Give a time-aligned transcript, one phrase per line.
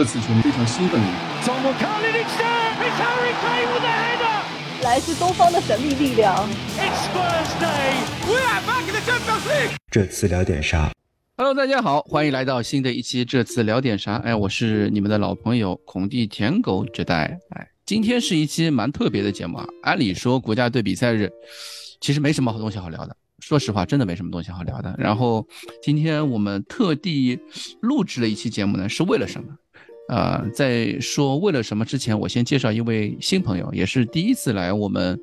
[0.00, 0.98] 这次球迷非常兴奋。
[4.82, 6.48] 来自东方的神秘力量。
[9.90, 10.90] 这次聊点啥
[11.36, 13.26] ？Hello，大家好，欢迎来到新的一期。
[13.26, 14.14] 这次聊点啥？
[14.24, 17.38] 哎，我是你们的老朋友孔蒂舔狗之代。
[17.50, 19.66] 哎，今天是一期蛮特别的节目啊。
[19.82, 21.30] 按理说国家队比赛日，
[22.00, 23.14] 其实没什么好东西好聊的。
[23.40, 24.94] 说实话，真的没什么东西好聊的。
[24.96, 25.46] 然后
[25.82, 27.38] 今天我们特地
[27.82, 29.48] 录制了一期节目呢，是为了什么？
[30.10, 35.16] 呃，在说为了什么之前，我先介绍一位新朋友，也是第一次来我们，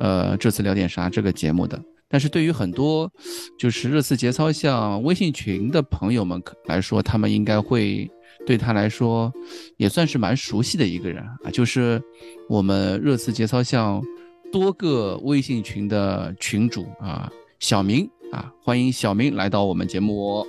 [0.00, 1.80] 呃，这次聊点啥这个节目的。
[2.08, 3.08] 但是对于很多
[3.56, 8.10] 就是热刺节操像微信群的朋友们来说，他们应该会
[8.44, 9.32] 对他来说
[9.76, 12.02] 也算是蛮熟悉的一个人啊，就是
[12.48, 14.02] 我们热刺节操像
[14.50, 20.44] 多个微信群的群主啊，小明啊，欢迎小明来到我们节目。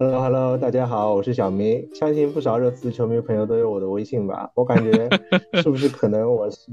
[0.00, 1.88] Hello，Hello，大家好，我是小明。
[1.92, 4.48] 相信不少热刺球迷朋友都有我的微信吧？
[4.54, 5.08] 我感觉
[5.60, 6.70] 是不是可能我是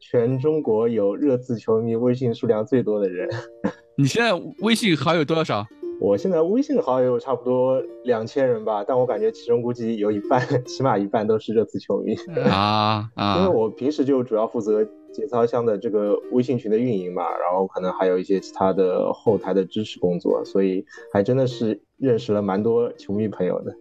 [0.00, 3.28] 全中国有热刺球迷微信数量最多的人？
[3.96, 5.64] 你现在微信好友多少？
[6.00, 12.16] 我现在微信好友差不多两千人吧，但我感觉其中估计有一半， 起码一半都是热刺球迷
[12.50, 13.38] 啊啊！
[13.38, 14.84] 因为我平时就主要负责。
[15.16, 23.74] 节操箱的这个微信群的运营嘛，然后可能还有一些其他的后台的支持工作，所以还真的是认识了蛮多球迷朋友的。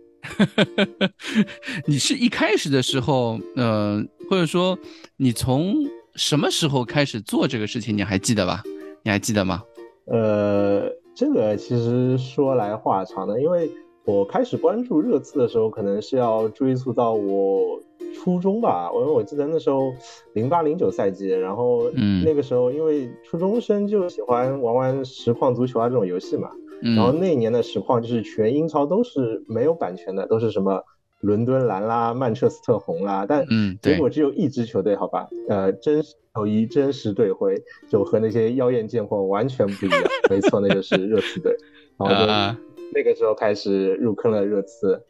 [1.86, 4.78] 你是一开始的时候，呃，或者说
[5.17, 5.75] 你从
[6.16, 7.95] 什么时候开始做这个事情？
[7.95, 8.63] 你还记得吧？
[9.03, 9.61] 你还记得吗？
[10.06, 13.69] 呃，这个其实说来话长的，因为
[14.06, 17.81] 我开始关注热刺的时候，可能是要追溯到我。
[18.16, 19.94] 初中吧，我我记得那时候
[20.33, 21.91] 零八零九赛季，然后
[22.23, 26.49] 那个时候因为初中生就喜欢玩玩实况足球啊这种游戏嘛，
[26.95, 30.83] 然后那一年的实况就是全英超都是没有版权的，都是什么
[31.19, 33.45] 伦敦蓝啦、曼彻斯特红啦，但
[33.81, 41.56] 结果只有一支球队，好吧，呃，真实球衣、真实队徽就和那些妖艳贱货完全不一样，没错，那就是热刺队，
[42.00, 42.31] 然后就
[42.94, 45.03] 那个时候开始入坑了热刺。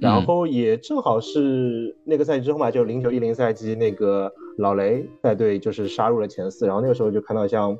[0.00, 7.76] 然后也正好是那个赛季之后嘛，就零九一零赛季，那个老雷带队就是杀入了前四，然后那个时候就看到像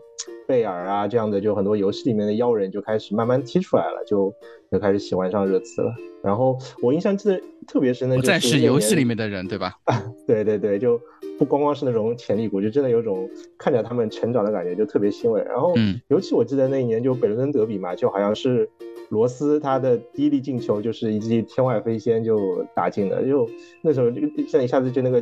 [0.47, 4.32] 贝尔啊这样的，就很多游戏里面的妖人就开始慢慢踢出来了，就
[4.70, 5.92] 就开始喜欢上热刺了。
[6.22, 9.72] 然后我印象记得特别深的，不再是游戏里面的人，对吧？
[10.26, 11.00] 对对对，就
[11.38, 13.26] 不光光是那种潜力股，就真的有种
[13.56, 15.42] 看着他们成长的感觉，就特别欣慰。
[15.44, 15.72] 然后
[16.08, 18.69] 尤其我记得那一年就北伦敦德比嘛，就好像是。
[19.10, 23.48] 罗斯他的第一粒进球就是一记天外飞仙就打进了，就
[23.82, 25.21] 那时候就现在一下子就那个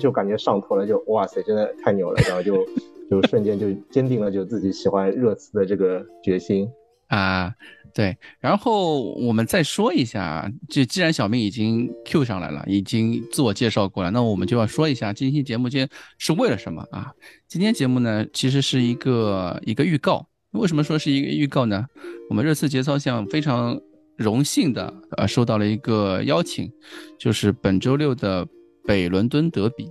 [0.00, 2.66] 就感觉上头了，就哇塞，真的太牛了，然后就
[3.10, 6.66] 就瞬间就坚定了就自己喜欢热刺的这个决心
[7.08, 7.54] 啊，
[7.92, 17.12] 对，然后我们再说一下，就既然小明已经 Q 上来了，已经自我介绍过了，那我们就要说一下今天节目今天是为了什么啊？
[17.46, 20.26] 今天节目呢其实是一个一个预告。
[20.56, 21.84] 为什么说是一个预告呢？
[22.28, 23.78] 我们热刺节操向非常
[24.16, 26.70] 荣幸的呃收到了一个邀请，
[27.18, 28.46] 就是本周六的
[28.84, 29.88] 北伦敦德比，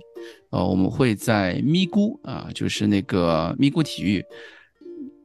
[0.50, 4.24] 呃，我们会在咪咕啊，就是那个咪咕体育，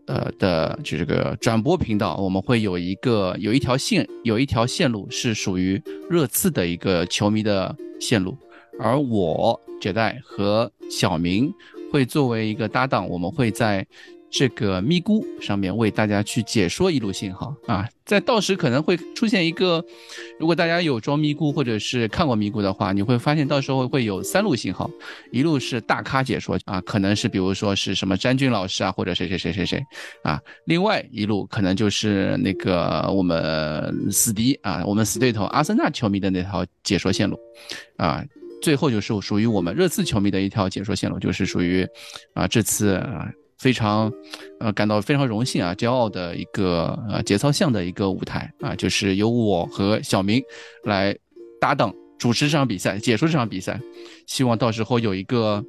[0.06, 8.38] 呃的就这个转播频道，我们会有一个有一条线有一条线路是属于热刺的一个球迷的线路，
[8.80, 11.52] 而我杰代和小明
[11.92, 13.86] 会作为一个搭档，我们会在。
[14.32, 19.84] 这个咪咕上面为大家去解说一路信号啊，在到时可能会出现一个，
[20.40, 24.90] 如果大家有装咪咕或者是看过咪咕的话，你会发现到时候会有三路信号，
[25.32, 29.84] 一路是大咖解说啊，可能是比如说是什么詹俊老师啊，或者谁谁谁谁谁
[30.24, 37.38] 啊，另外一路可能就是那个我们死敌啊，我们死对头阿森纳球迷的那条解说线路
[37.98, 38.24] 啊，
[38.62, 41.86] 最后就是属于我们热刺球迷的一条解说线路，就是属于
[42.34, 43.30] 啊这次啊。
[43.62, 44.12] 非常，
[44.60, 50.42] 呃，感到非常荣幸啊，骄傲的一个呃节操项的一个舞台啊，就是由我和小明
[50.86, 51.16] 来
[51.60, 53.80] 搭档主持这场比赛，解说这场比赛，
[54.26, 55.64] 希望到时候有一个，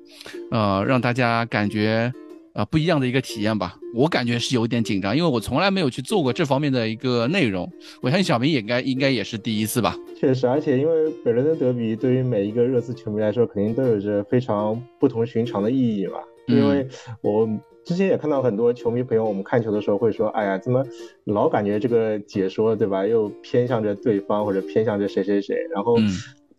[0.50, 2.10] 呃，让大家感觉
[2.54, 3.76] 呃不一样的一个体验吧。
[3.94, 7.70] 我感觉是有点紧张，因为我从来没有去做过这方面的一个内容。
[8.00, 9.94] 我相信小明也应该应该也是第一次吧。
[10.18, 16.18] 确实，而且因为本伦敦德比对于每一个热刺球迷来说，肯定都有着非常不同寻常的意义嘛。
[16.46, 16.88] 因为
[17.20, 17.46] 我。
[17.84, 20.84] 之前也看到很多球迷朋友，我们看球的时候会说：“哎呀，怎么
[21.24, 25.96] 老感觉这个解说对吧，又偏向着对方或者偏向着谁谁谁？”然后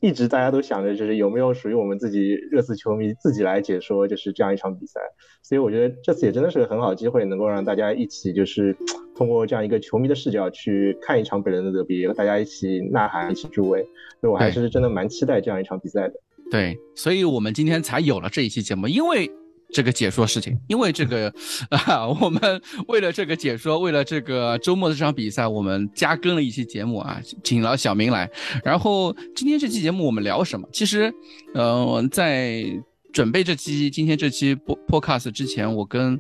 [0.02, 5.00] 一直大家都想着就是有没有属于我们自己热刺球迷自己来解说就是这样一场比赛，
[5.42, 8.76] 所以我觉得这次也真的是个很好机会，能够让大家一起就是
[9.16, 13.81] 通过这样一个球迷的视角去看一场本人的德比，和大家一起呐喊，一起助威，
[14.19, 16.14] 所以我还是真的蛮期待这样一场比赛的。
[16.52, 19.31] 对，所以我们今天才有了这一期节目，因为。
[19.74, 21.34] 这个解说事情，因为这个
[21.70, 28.30] 啊，我们 为了这个解说，为了这个周末的这场比赛，我们加更了一期节目啊，请了小明来。
[28.64, 30.68] 然后今天这期节目我们聊什么？
[30.72, 31.12] 其实，
[31.56, 32.64] 呃，在
[33.12, 36.19] 准备这期今天这期播 podcast 之前，我跟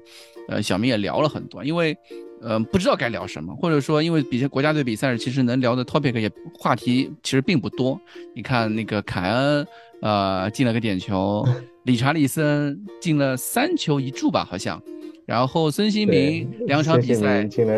[0.49, 1.95] 呃小明也聊了很多，因为
[2.43, 7.99] 呃不知道该聊什么，或者说因为比赛国家队比赛其实能聊的 topic 也话题其实并不多。
[8.35, 9.67] 你看那个凯恩
[10.01, 11.45] 呃进了个点球。
[11.83, 14.81] 理查利森进了三球一助吧，好像，
[15.25, 17.77] 然后孙兴民两场比赛进了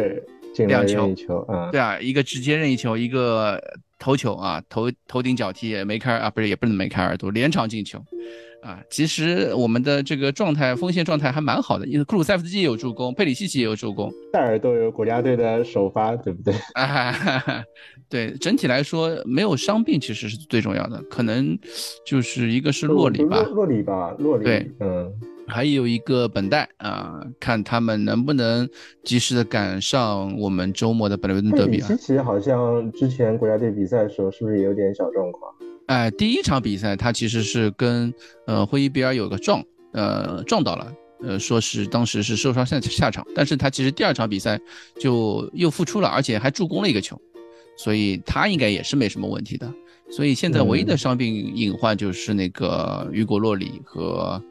[0.68, 0.86] 两
[1.16, 3.60] 球，啊，对啊，一个直接任意球，一个
[3.98, 8.00] 头球啊，头头顶脚踢梅开啊，不是也不能梅开二度，连场进球，
[8.66, 16.52] 啊，其实我们的这个状态锋线状态还蛮好的，因为库鲁塞夫斯基也有助攻，佩里西奇也有助攻，戴尔都有国家队的首发，对不对？
[16.74, 17.64] 啊，
[18.10, 21.56] 对，整体来说没有伤病其实是最重要的，可能
[22.08, 25.14] 就是一个是洛里吧，洛里吧，洛里，对，嗯，
[25.48, 28.68] 还有一个本代啊，看他们能不能
[29.04, 31.88] 及时的赶上我们周末的本伦德比啊。
[31.88, 35.54] 佩里西奇好像之前国家队比赛的时候是不是也有点小状况？
[35.88, 38.14] 哎，第一场比赛他其实是跟
[38.48, 44.60] 呃霍伊比尔有个撞，呃撞到了，呃说是当时是受伤下下场，但是他其实第二场比赛
[45.00, 47.20] 就又复出了，而且还助攻了一个球。
[47.78, 49.70] 所以他应该也是没什么问题的。
[50.10, 54.42] 所以现在唯一的伤病隐患就是那个雨果洛里和，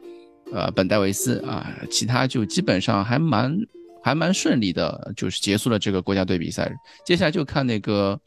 [0.51, 3.57] 呃本戴维斯啊，其他就基本上还蛮
[4.05, 6.71] 还蛮顺利的，就是结束了这个国家队比赛。
[7.03, 8.19] 接下来就看那个，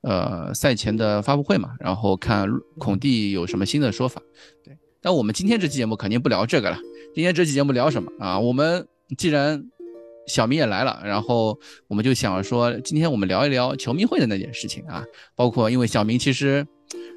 [0.00, 2.48] 呃赛前的发布会嘛，然后看
[2.78, 4.22] 孔蒂有什么新的说法。
[4.64, 6.78] 对，但我们今天这期节目肯定不聊这个了。
[7.14, 8.40] 今天这期节目聊什么啊？
[8.40, 8.88] 我们
[9.18, 9.62] 既然
[10.26, 15.04] 小明也来了，然后我们就想说，今天我们聊一聊球迷会的那件事情啊，
[15.34, 16.66] 包括因为小明其实，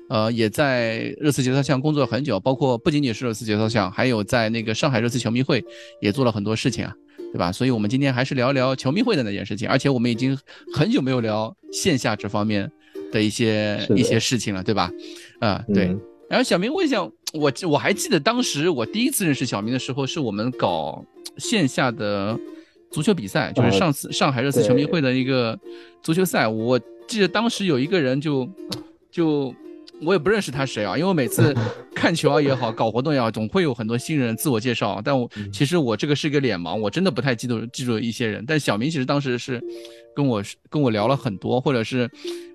[0.09, 5.63] 呃，也在热刺节操项工作了很久，包括不仅仅是热刺节操项，还有在那个上海热刺球迷会
[6.01, 6.93] 也做了很多事情啊，
[7.31, 7.51] 对吧？
[7.51, 10.37] 所以我们今天还是聊一聊球迷会的那件事情，而且我们已经
[10.73, 12.71] 很久没有聊线下这方面
[13.11, 14.91] 的一些一些事情了，对吧？
[15.39, 15.95] 啊，对。
[16.29, 21.03] 然后小明，我想，我我还记得当时我第一次认识小明的时候，是我们搞
[21.37, 22.37] 线下的。
[22.91, 25.55] 足球比赛就是上次上海热刺球迷会的一个
[26.01, 28.49] 足球赛，我记得当时有一个人就
[29.11, 29.53] 就
[30.01, 31.53] 我也不认识他谁啊，因为我每次
[31.93, 38.43] 看球啊也好，搞活动也好，总会有很多新人自我介绍，但我其实我这个是一个脸盲，我真的不太记得记住一些人。
[38.47, 39.61] 但小明其实当时是
[40.15, 42.09] 跟我跟我聊了很多，或者是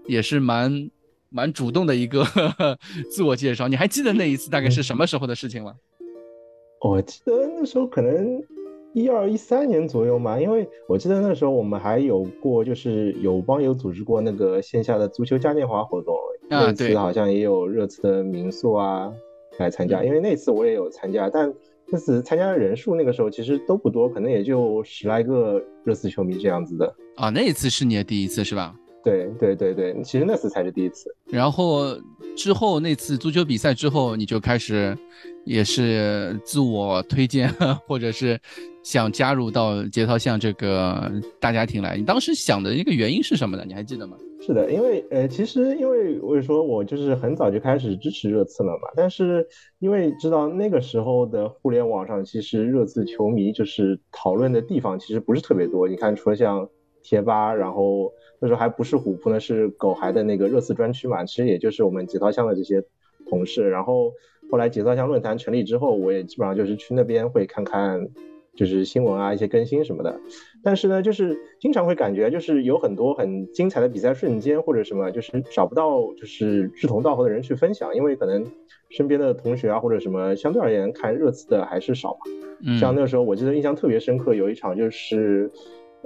[0.06, 0.90] 也是蛮
[1.30, 2.24] 蛮主动的一个
[3.10, 3.68] 自我介绍。
[3.68, 5.74] 你还记得那一次大概是什么时候的事情吗？
[6.80, 8.42] 我记得那时候可能。
[8.96, 16.14] 一二一三年左右嘛，因为我记得那时候我们还有过，就是有帮友组织过那个线下的足球嘉年华活动，
[16.48, 19.12] 那次好像也有热刺的民宿啊
[19.58, 21.52] 来参加，因为那次我也有参加，但
[21.88, 27.30] 那次参加的人数那个时候其实都不多，可能也就十来个热刺球迷这样子的啊。
[27.30, 28.74] 那一次是你的第一次是吧？
[29.02, 31.14] 对对对对，其实那次才是第一次。
[31.34, 31.96] 然后
[32.36, 34.96] 之后那次足球比赛之后，你就开始
[35.44, 37.52] 也是自我推荐，
[37.86, 38.40] 或者是。
[38.84, 41.10] 想加入到节操巷这个
[41.40, 43.64] 大家庭来，你当时想的一个原因是什么呢？
[43.66, 44.14] 你还记得吗？
[44.42, 49.48] 是的，因为呃，其实因为我也说我就是很早就开始支持热刺了嘛，但是
[49.78, 55.88] 因为知道那个时候的互联网上，其实热刺球迷就是讨论的地方其实不是特别多。
[55.88, 56.68] 你看，除了像
[57.02, 58.12] 贴吧，然后
[58.44, 62.84] 那时候还不是虎扑呢，是狗孩的那个热刺专区嘛，其实也就是我们节操巷的这些
[63.26, 63.70] 同事。
[63.70, 64.12] 然后
[64.50, 68.06] 后来节操巷论坛成立之后，我也基本上就是去那边会看看。
[68.56, 70.20] 就是新闻啊，一些更新什么的，
[70.62, 78.46] 但是呢，就是经常会感觉，就是有很多很精彩的比赛瞬间或者什么，就是找不到就是志同道合的人去分享，因为可能
[78.90, 82.78] 身边的同学啊或者什么，相对而言看热刺的还是少嘛。
[82.78, 85.50] 像那个时候，我记得印象特别深刻，有一场就是，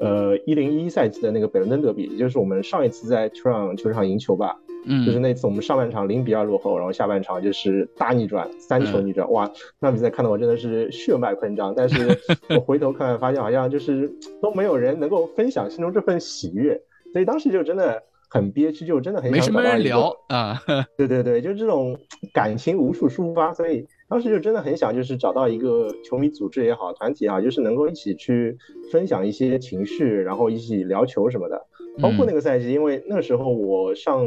[0.00, 4.57] 呃，一零一赛季的那个北伦敦德比，也就是我们上一次在球场球场赢球吧。
[4.87, 9.50] 嗯，就是那次我们上半场零比二落后，然后下半场就是大逆转，三球逆转，哇，
[9.81, 11.75] 那比赛看得我真的是血脉喷张。
[11.76, 12.17] 但是
[12.57, 14.09] 我回头看，发现好像就是
[14.40, 16.81] 都没有人能够分享心中这份喜悦，
[17.12, 18.00] 所以当时就真的
[18.31, 20.62] 很憋屈，就真的很没什么人聊啊。
[20.97, 21.99] 对对对，就这种
[22.33, 28.57] 感情无处抒发，所以当时就真的很想就是找到一个球迷组织也好，团体也好，就是能够一起去
[28.91, 31.67] 分享一些情绪，然后一起聊球什么的。
[32.00, 34.25] 包括那个赛季，因为那时候我上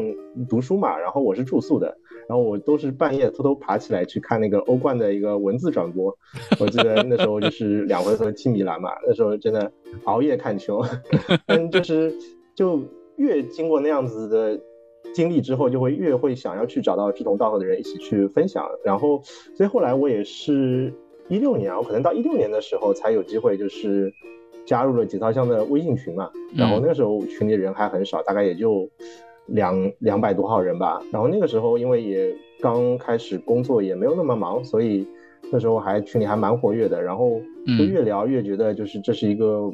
[0.49, 1.97] 读书嘛，然后我是住宿的，
[2.27, 6.13] 然后我都是半夜偷偷爬起来去看那个欧冠的一个文字转播。
[6.59, 9.71] 我记得那时候就是两回合踢米兰嘛，那时候真的
[10.03, 10.83] 熬夜看球，
[11.47, 12.13] 但就是
[12.53, 12.81] 就
[13.15, 14.59] 越经过那样子的
[15.13, 18.67] 经历之后，就会越会想要去找到志同道合的人一起去分享。
[18.83, 19.21] 然后，
[19.55, 20.93] 所以后来我也是
[21.27, 24.11] 一六年啊，我可能到一六年的时候才有机会就是。
[24.63, 28.87] 加入了节操箱的微信群嘛，然后那个时候群里人还很少，大概也就
[29.47, 31.01] 两两百多号人吧。
[31.11, 35.05] 然后那个时候因为也刚开始工作，也没有那么忙，所以
[35.51, 37.01] 那时候还群里还蛮活跃的。
[37.01, 37.41] 然后
[37.75, 39.73] 就越聊越觉得就是这是一个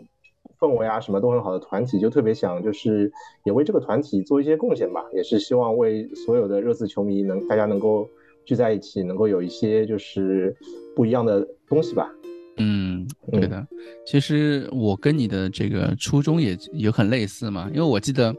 [0.59, 3.11] 氛围啊什么都很好的团体，就特别想就是
[3.45, 8.07] 也为这个团体做一些贡献吧，也是希望为所有的热刺球迷能大家能够
[8.45, 10.55] 聚在一起，能够有一些就是
[10.95, 12.11] 不一样的东西吧。
[12.59, 13.67] 嗯，对的。
[14.03, 18.33] 其实我跟你的这个初衷也也很类似嘛，因为我记得，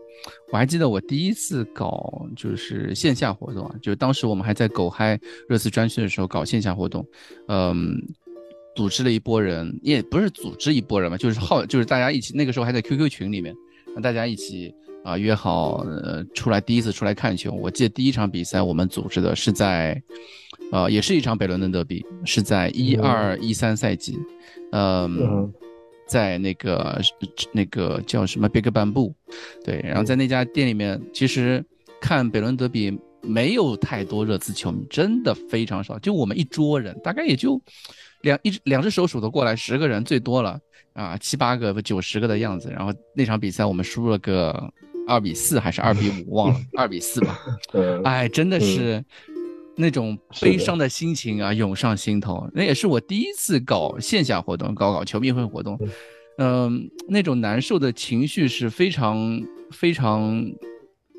[0.50, 5.16] 我还记得我第一次搞就是线下活动啊，就当时我们还在狗嗨
[5.48, 7.06] 热刺专区的时候搞线下活动，
[7.46, 7.94] 嗯，
[8.78, 13.52] 组织了一波人，也不是组织一波人嘛，就是好就是大家一起，那个时候还在 QQ 群里面，
[13.94, 17.50] 让大家一起啊约好呃出来第一次出来看球。
[17.50, 20.00] 我记得第一场比赛我们组织的是在。
[20.70, 24.18] 呃，也是一场北伦敦德比，是在一二一三赛季，
[24.72, 25.50] 嗯，
[26.06, 27.00] 在那个
[27.52, 29.14] 那个叫什么 Big Bamboo，
[29.64, 31.64] 对，然后在那家店里面，其实
[32.02, 32.92] 看北伦德比
[33.22, 37.58] 没有太多热刺球迷，真的非常少，就我们一桌人，大概也就
[38.22, 40.58] 两一两只手数得过来，十个人最多了
[40.92, 42.70] 啊，七八个不九十个的样子。
[42.70, 44.72] 然后那场比赛我们输了个
[45.06, 47.38] 二比四还是二比五，忘了，二比四吧。
[48.04, 49.04] 哎，真的是。
[49.80, 52.50] 那种悲伤的心情啊，涌上心头。
[52.52, 55.78] 那也是我第一次搞线下活动，搞搞球迷会活动。
[56.38, 60.44] 嗯，那种难受的情绪是非常非常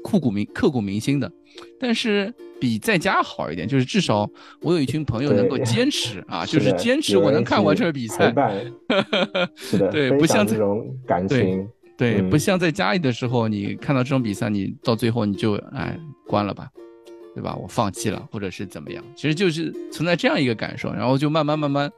[0.04, 1.32] 刻骨铭刻骨铭心的。
[1.80, 4.30] 但是比在家好一点，就是至少
[4.62, 8.34] 我有一群朋友能够坚持啊， 就是坚持我能看完这个比赛。
[9.56, 16.70] 是的，对，不像这种感情，对，不像在家里的时候，你看到这种比赛，你到最后你就哎关了吧。
[17.36, 17.56] 对吧？
[17.56, 19.02] 我放弃了，或者是怎么样？
[19.16, 21.90] 其实就是存在这样一个感受，然后就慢慢慢慢，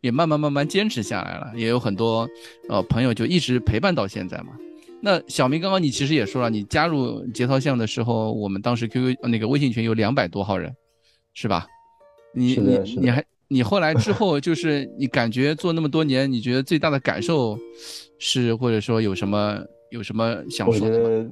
[0.00, 1.52] 也慢慢慢慢坚持下来了。
[1.54, 2.28] 也有很多
[2.68, 4.48] 呃朋友就一直陪伴到现在嘛。
[5.02, 10.74] 那小明刚刚你其实也说了，你加入节操项的时候，我们当时 QQ 那个微信群有两百多号人，
[11.32, 11.66] 是吧？
[12.34, 17.58] 你你你还你后来之后就是你感觉做那么多年，你觉得最大的感受
[18.18, 19.58] 是或者说有什么
[19.90, 21.30] 有什么想说的吗？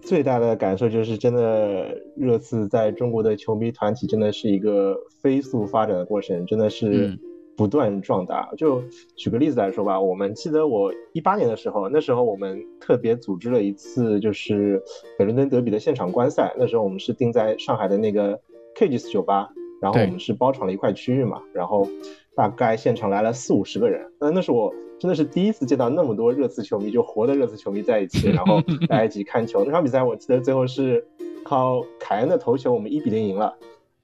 [0.00, 7.18] 最大的感受就是，真的热刺在中国的球迷团体真的是一个飞速发展的过程，真的是
[7.56, 8.52] 不断壮大。
[8.56, 8.82] 就
[9.16, 14.82] 举个例子来说吧，我们记得我一八年的时候，那时候我们特别组织了一次就是
[15.18, 18.40] 北伦敦德比的现场观赛，那时候我们是定在上海的那个
[18.76, 21.86] Cages 酒吧，然后我们是包场了一块区域嘛，然后
[22.34, 24.72] 大概现场来了四五十个人，那那是我。
[25.00, 29.64] 真的是第一次见到那么多热刺球迷，就活的热刺球迷在一起，然后 大家一起看球。
[29.64, 31.04] 那场比赛我记得最后是
[31.42, 33.52] 靠凯恩的头球，我们一比零赢了。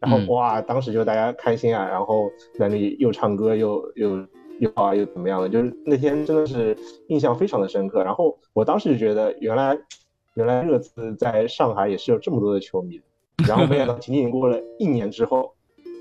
[0.00, 4.26] 然后哇，当时就大家开心啊，然后在那里又唱歌又又
[4.60, 6.76] 又啊又怎么样的，就是那天真的是
[7.08, 8.02] 印象非常的深刻。
[8.04, 9.78] 然后我当时就觉得，原来
[10.34, 13.00] 原来热刺在上海也是有这么多的球迷。
[13.48, 15.54] 然后没想到仅仅过了一年之后，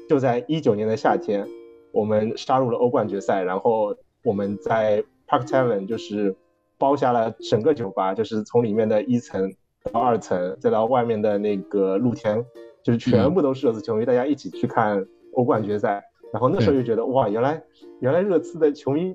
[0.09, 1.47] 就在一九年的夏天，
[1.91, 3.95] 我们杀入了欧冠决赛，然后。
[4.23, 6.35] 我们在 Park Tavern 就是
[6.77, 12.43] 包下了整个酒吧，就是从里面的一层到二层，再到外面的那个露天，
[12.87, 16.01] 就是全部都是热刺球迷，大家一起去看欧冠决赛。
[16.31, 17.61] 然后那时候就觉得，哇，原来
[17.99, 19.13] 原来热刺的球迷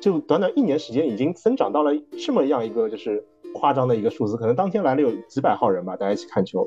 [0.00, 3.22] 就短短一年时间已经增长到了这么样一个就是
[3.54, 6.66] 夸张的一个数字，可能当天来了有几百号人吧，大家一起看球。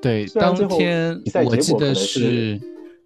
[0.00, 2.58] 对，当天我记得是，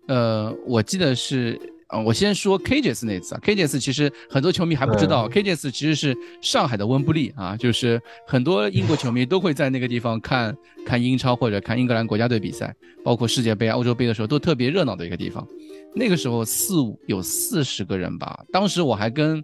[0.07, 1.59] 呃，我记得是。
[1.89, 10.55] 啊，我先说 KJS 那次啊，KJS 其实很多球迷还不知道，KJS 其实是上海的温布利啊，就是很多英国球迷都会在那个地方看
[10.85, 15.47] 看英超或者看英格兰国家队比赛，包括世界杯、欧洲杯的时候都特别热闹的一个地方。
[15.95, 19.43] 那个时候四五有四十个人吧，当时我还跟，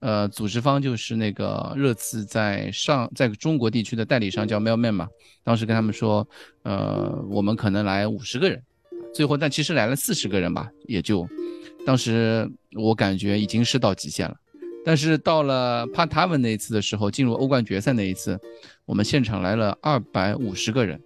[0.00, 5.08] 呃，组织方就是那个热刺在上在中国地区的代理商叫 Mailman 嘛，
[5.44, 6.26] 当时跟他们说，
[6.62, 8.62] 呃，我们可能来五十个人，
[9.14, 11.28] 最后但其实来了四十个人吧，也就。
[11.84, 14.36] 当时我感觉已经是到极限了，
[14.84, 18.38] 但是到了帕塔文那一次的时候，进入欧冠决赛那一次，
[18.84, 21.00] 我们现场来了二百五十个人，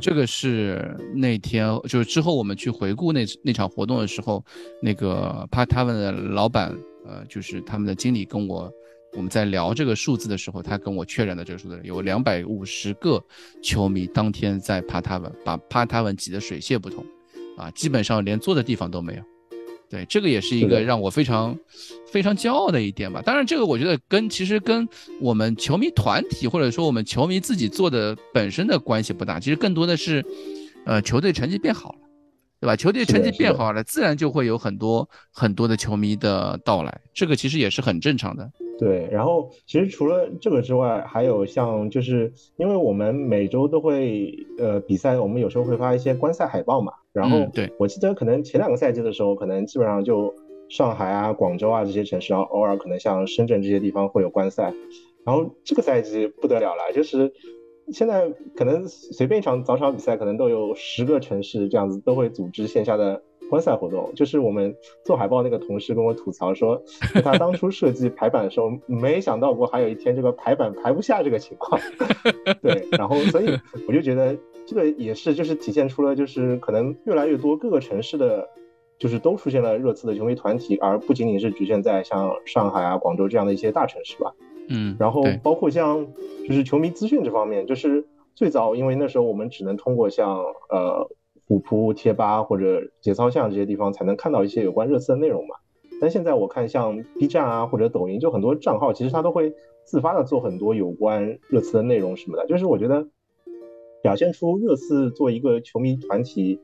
[0.00, 4.44] 这个是那天就是之后我们去回顾那那场活动的时候，
[4.80, 6.74] 那个帕塔文的老板，
[7.06, 8.72] 呃，就是他们的经理跟我
[9.12, 13.22] 我们在聊这个数字的时候，他跟我确认的这个数字有两百五十个
[13.62, 17.04] 球迷当天在帕塔文把帕塔文挤得水泄不通，
[17.58, 19.22] 啊，基本上连坐的地方都没有。
[19.88, 21.56] 对，这个也是一个让我非常
[22.10, 23.22] 非常骄傲的一点吧。
[23.24, 24.88] 当然，这个我觉得跟其实跟
[25.20, 30.24] 我们球迷团体或者说我们球迷自己做的本身的关系不大，其实更多的是，
[30.84, 31.98] 呃，球队成绩变好了。
[32.58, 32.74] 对吧？
[32.74, 38.50] 球队成绩变好了，自然就会有很多很多的球迷的到来，这个其实也是很正常的。
[38.78, 46.92] 对，然后其实除了这个之外，还有像就是因为我们每周都会呃比赛，我们有时候会发一些观赛海报嘛。
[47.12, 50.34] 然后对我记得可能前两个赛季的时候，可能基本上就
[50.68, 54.72] 上海啊、广州啊这些城市，然后偶尔可能像深圳这些地方会有观赛。
[55.24, 57.32] 然后这个赛季不得了了，就是。
[57.92, 64.12] 现在可能随便一场早场比赛，可能都有十个城市这样子都会组织线下的观赛活动。
[64.14, 64.74] 就是我们
[65.04, 66.82] 做海报那个同事跟我吐槽说，
[67.22, 71.80] 他当初设计排版的时候，没想到过还有一天这个排版排不下这个情况。
[72.62, 74.36] 对，然后所以我就觉得
[74.66, 78.48] 这个也是就是体现出了就是可能越来越多各个城市的，
[78.98, 84.32] 就是都出现了热刺的球迷团体，而不仅仅是局限在像上海啊、广州这样的一些大城市吧。
[84.68, 86.06] 嗯，然后包括像
[86.48, 90.38] 就是球迷资讯这方面，就是最早因为那时候我们只能通过像
[90.68, 91.08] 呃
[91.46, 95.54] 虎扑贴吧或者节操巷这些地方才能看到一些有关热刺的内容嘛。
[96.00, 99.52] 但现在我看像 B 站啊或者抖音，就很多账号其实他都会
[99.84, 102.46] 自发的做很多有关热刺的内容什么的。
[102.46, 103.08] 就是我觉得
[104.02, 106.60] 表现出热刺做一个球迷团体，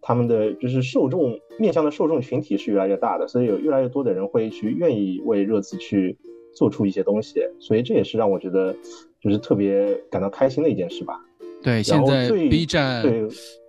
[0.00, 6.18] 他们的就是受众面向的受众群体是越来越大的，所以有越来越多的人会去愿意为热刺去。
[6.56, 8.72] 做出一些东西，所以这也是让我觉得
[9.20, 11.20] 就是特别感到开心的一件事吧。
[11.64, 13.02] 对，现在 B 站，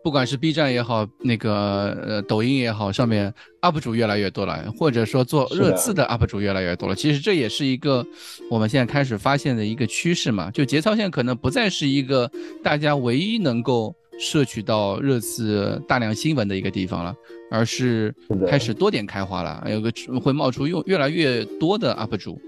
[0.05, 3.33] 不管是 B 站也好，那个呃抖音也好，上面
[3.63, 6.93] UP 主越来越多了，或者说做热刺的 UP 主越来越多了。
[6.93, 8.05] 其实这也是一个
[8.47, 10.51] 我们现在开始发现的一个趋势嘛。
[10.51, 12.29] 就节操线可能不再是一个
[12.63, 17.15] 大家唯一能够摄取到热刺大量新闻的一个地方了，
[17.49, 18.13] 而是
[18.47, 22.39] 开始多点开花了，有个会冒出用越来越多的 UP 主。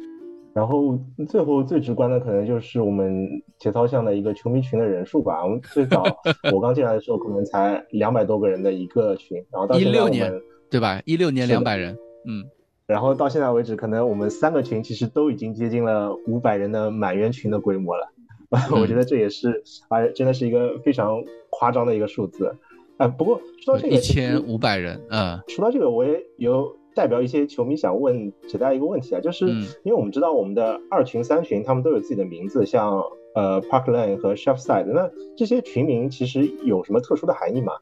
[0.57, 0.97] 然后
[1.29, 5.43] 最后最直观的可能就是我们节操巷的一个球迷群的人数吧。
[5.43, 6.03] 我们最早
[6.51, 10.99] 我刚进来的时候可能才两百多个人的一个群，然后到现在我们对吧？
[11.05, 11.95] 一六年两百人，
[12.25, 12.43] 嗯，
[12.87, 18.07] 然后到现在为止，可能我们三个群其实都已经接近了五百人的满员群的规模了。
[18.73, 22.51] 我觉得这也是啊，真的是一个非常夸张的一个数字。
[22.97, 26.75] 啊，不过说到这个一千五百人，嗯，说到这个我也有。
[26.97, 29.47] 代表一些球迷想问大家一个问题啊，就是
[29.83, 32.99] 因为我们知道我们的二群、三群他们都有自己的名字，像
[33.35, 35.07] 呃 Park Lane 和 Chef Side，那
[35.37, 37.73] 这些群名其实有什么特殊的含义吗？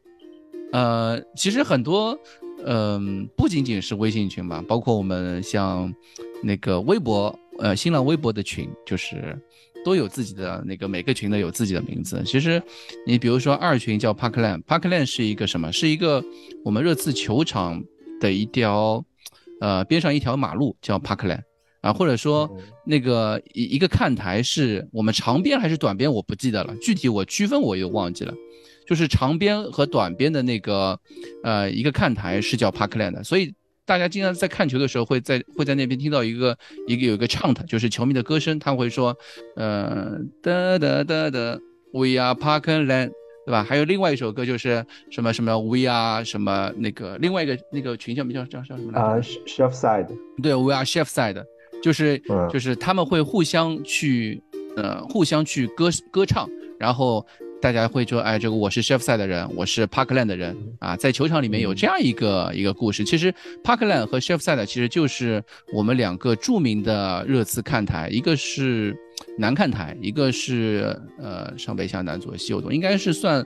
[0.74, 2.20] 呃，其实很多，
[2.66, 5.90] 嗯，不仅仅是微信群吧，包括我们像
[6.44, 9.40] 那个微博，呃，新浪微博的群，就是
[9.86, 12.22] 都有自己的那个每个群的有自己的名字。
[12.26, 12.62] 其实
[13.08, 15.72] 你比如说二群叫 Park Lane，Park Lane 是一个什么？
[15.72, 16.22] 是一个
[16.66, 17.82] 我们热刺球场。
[18.26, 19.06] 的一条，
[19.62, 21.44] 呃，边上一条马路叫 Parkland
[21.82, 22.50] 啊，或者说
[22.84, 28.34] 那个一一个看台是我们长边还是短边，我不记得了，具体我区分我又忘记了，
[28.88, 31.00] 就是长边和短边的那个，
[31.44, 33.54] 呃，一个看台是叫 Parkland，所以
[33.86, 36.58] 大家经常在看球的时候会在会在那边听到一个
[36.88, 39.16] 一个有一个 chant，就是球迷的歌声，他会说，
[39.56, 41.60] 呃，哒哒哒哒
[41.94, 43.12] ，We are Parkland。
[43.46, 43.64] 对吧？
[43.64, 49.06] 还有另外一首歌，就是什么什么 We Are 什么那个另外一个那个群叫叫叫叫什么来着？
[49.06, 50.08] 啊，Chef Side。
[50.42, 51.44] 对，We Are Chef Side，
[51.84, 52.20] 就是
[52.52, 54.42] 就是他们会互相去
[54.76, 57.24] 呃互相去歌歌唱，然后
[57.62, 63.04] 大家会说，哎，这个我是 Chef Side 的人，我是 Parkland 的人啊，在球场里面有这样一个一个故事。
[63.04, 63.32] 其实
[63.64, 68.98] Parkland 和 Chef Side 其实就是我们两个著名的热刺看台，一个是。
[69.38, 73.46] 南看台，一个是呃上北下南左西右东，应该是算，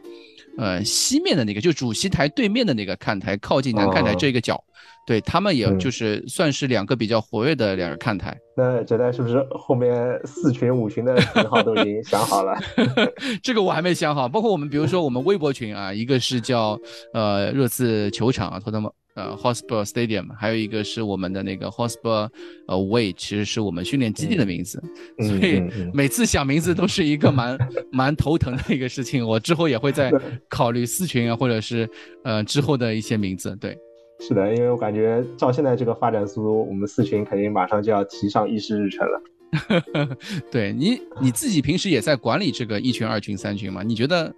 [0.58, 4.63] 呃西面的那个，就主席台对面的那个看台，靠近南看台这个角，
[5.05, 8.38] 对他们也就是算是两个比较活跃的两个看台。
[8.55, 12.55] 那哲代是不是后面四群五群的群号都已经想好了？
[13.41, 16.79] 这个我还没想好，包括我们比如说我们微博群啊，一个是叫
[17.13, 18.93] 呃热刺球场啊，托特蒙。
[19.15, 22.30] 呃，Hotspur Stadium，还有一个是我们的那个 Hotspur
[22.67, 24.82] 呃 Way，其实是我们训练基地的名字，
[25.17, 27.58] 所以每次想名字都是一个 蛮
[27.91, 29.26] 蛮头疼的一个事情。
[29.28, 30.12] 我之后也会再
[30.48, 31.89] 考虑四群啊，或者是
[32.24, 33.56] 呃之后的一些名字。
[33.58, 33.78] 对，
[34.19, 39.22] 是的，因为我感觉照现在这个发展速度，我们四群肯定马上就要提上议事日程了。
[40.52, 43.82] 对你你自己平时也在管理这个一群、二群、三群吗？
[43.82, 44.32] 你觉得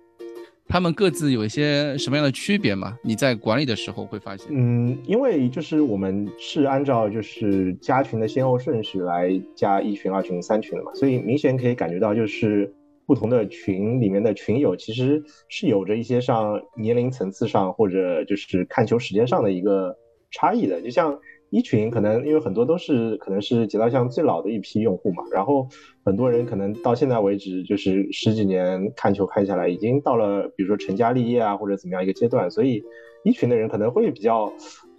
[0.72, 2.98] 他们各自有一些什么样的区别吗？
[3.04, 4.48] 你在管理的时候会发现？
[4.52, 12.74] 嗯，因为就是我们是按照就是加群的先后顺序来加一群、二群、三群的嘛，所以明显可以感觉到就是
[13.06, 19.94] 不同的群里面的群友其实是有着一些上年龄层次上或者就是看球时间上的一个
[20.32, 21.20] 差异的，就像。
[21.52, 25.68] 一群可能因为很多都是可能是节操巷最老的一批用户嘛，然后
[26.06, 32.82] 很多人可能到现在为止就是十几年看球看下来，已经到了比如说成家立业啊或者怎么样一个阶段，所以
[33.26, 34.52] 一群的人可能会比较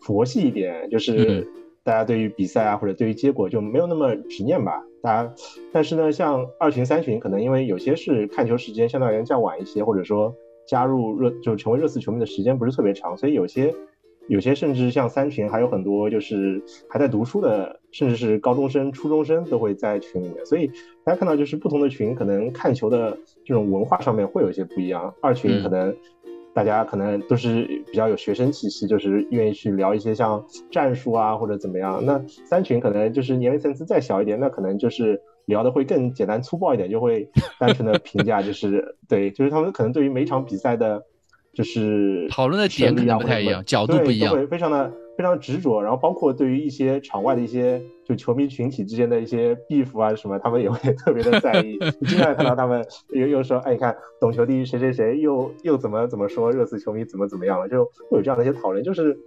[0.03, 1.49] 佛系一点，就是
[1.83, 4.85] 大家对于比赛啊或者对于结果就没有那么执念吧。
[5.03, 5.35] 大家，
[5.73, 10.35] 但是呢，像二群三群可能因为有些是看球时间相对而言较晚一些，或者说
[10.69, 13.75] 加入热就成为热刺球迷的时间不是特别长，所以有些。
[14.29, 20.47] 有些甚至像三群，还有很多就是还在读书的，甚至是高中生、初中生都会在群里面。
[20.47, 20.71] 所以
[21.05, 25.13] 大家看到，就是不同的群可能看球的这种文化上面会有一些不一样。
[25.21, 25.95] 二群可能
[26.55, 32.03] 大家可能都是比较有学生气息，就是愿意去聊一些像战术啊或者怎么样。
[32.07, 41.03] 那三群可能就是年龄层次再小一点，那可能就是聊的会更简单粗暴一点，就会单纯的 评价，就是对，就是他们可能对于每场比赛的。
[41.53, 45.83] 就是讨论的点可能不太一样，角度不一样，会非常的非常执着。
[45.83, 51.79] 然后包括对于一些场外的一些就球迷群体之间的一些 beef 啊什么，他们也会特别的在意。
[52.09, 58.83] 经常看到他们又又说，哎，你看懂球帝谁谁谁又又怎么怎么说热刺球迷怎么怎么样了，就会有这样的一些讨论。
[58.83, 59.19] 就是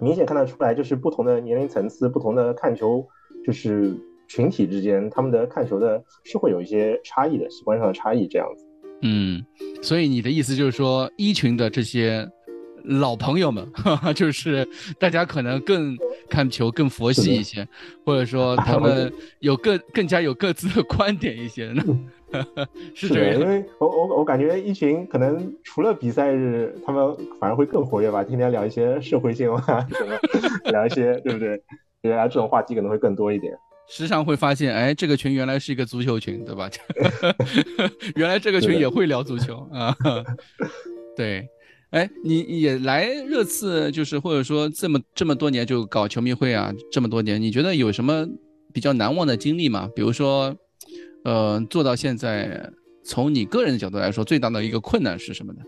[0.00, 3.06] 明显看得出来，就是不同的年龄层次、不同的看球
[3.42, 3.96] 就是
[4.28, 8.63] 群体之间，他们的看球的是会有一些差异的，习惯上的差异这样子。
[9.04, 9.44] 嗯，
[9.82, 12.26] 所以你的意思就是说，一群的这些
[12.84, 13.66] 老朋友们，
[14.16, 14.66] 就是
[14.98, 15.94] 大家可能更
[16.28, 17.68] 看球更佛系一些，
[18.04, 21.84] 或者说他们有更更加有各自的观点一些呢？
[22.96, 30.18] 是这样，因为我我我感觉一群可能除了比赛日，他们反而会更活跃吧，天天聊一些社会新闻啊什么，
[30.72, 31.62] 聊一些对不对？
[32.02, 33.54] 大家这种话题可能会更多一点。
[33.88, 36.70] 时常会发现，哎，这个群原来是一个足球群，对吧？
[38.16, 39.94] 原来这个群也会聊足球啊。
[41.16, 41.46] 对，
[41.90, 48.26] 哎，你也来热刺，就是或者说这么这么多年就搞球迷会啊，这么多年，你觉得有什么
[48.72, 49.88] 比较难忘的经历吗？
[49.94, 50.56] 比如说，
[51.24, 52.70] 呃，做到现在，
[53.04, 55.60] 从你个人的角度来说，最大的一个困难是什么呢？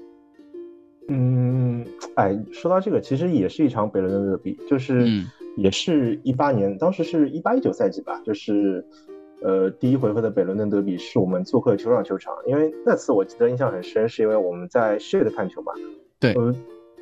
[1.08, 5.06] 嗯，哎，说到这个，其实也是一场北伦敦德比，就是。
[5.56, 8.84] 也是一八年，当时是一八一九赛季吧，就是，
[9.40, 15.72] 呃，第一回合的北伦敦德比是我们做客球场球场，因为那次我记得印象很深，是因为我们在 Shed 看球嘛。
[16.20, 16.54] 对，呃，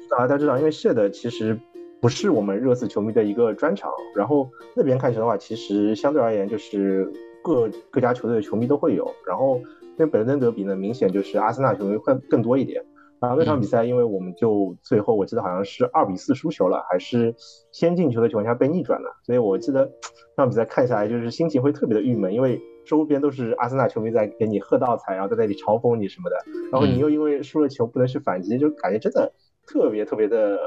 [0.08, 1.58] 大家知道，因为 Shed 其实
[2.00, 7.10] 不是我们热刺球迷的一个专场，然后那边看球的话，其实相对而言就是
[7.42, 12.84] 各各家球队的球迷都会有，然后因为北伦敦德比呢，明显就是阿森纳球迷会更多一点。
[13.24, 17.34] 然后那场比赛，因为我们就最后我记得好像是二比四输球了，还是
[17.72, 19.90] 先进球的情况下被逆转了，所以我记得
[20.36, 26.36] 那场比赛看下来就是心情会特别的郁闷，因为周边都是阿森纳球迷在给你喝倒彩，然后在那里嘲讽你什么的，
[26.70, 29.32] 然后你又因为输了球不能去反击，就感觉真的
[29.66, 30.58] 特别特别的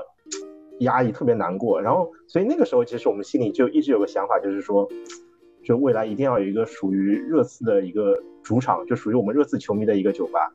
[0.79, 1.79] 压抑，特别难过。
[1.79, 4.89] 然后所以那个时候其实我们心里就一直有个想法，就是说，
[5.63, 10.51] 就未来一定要有一个属于热刺的一个主场，就属于我们热刺球迷的一个酒吧。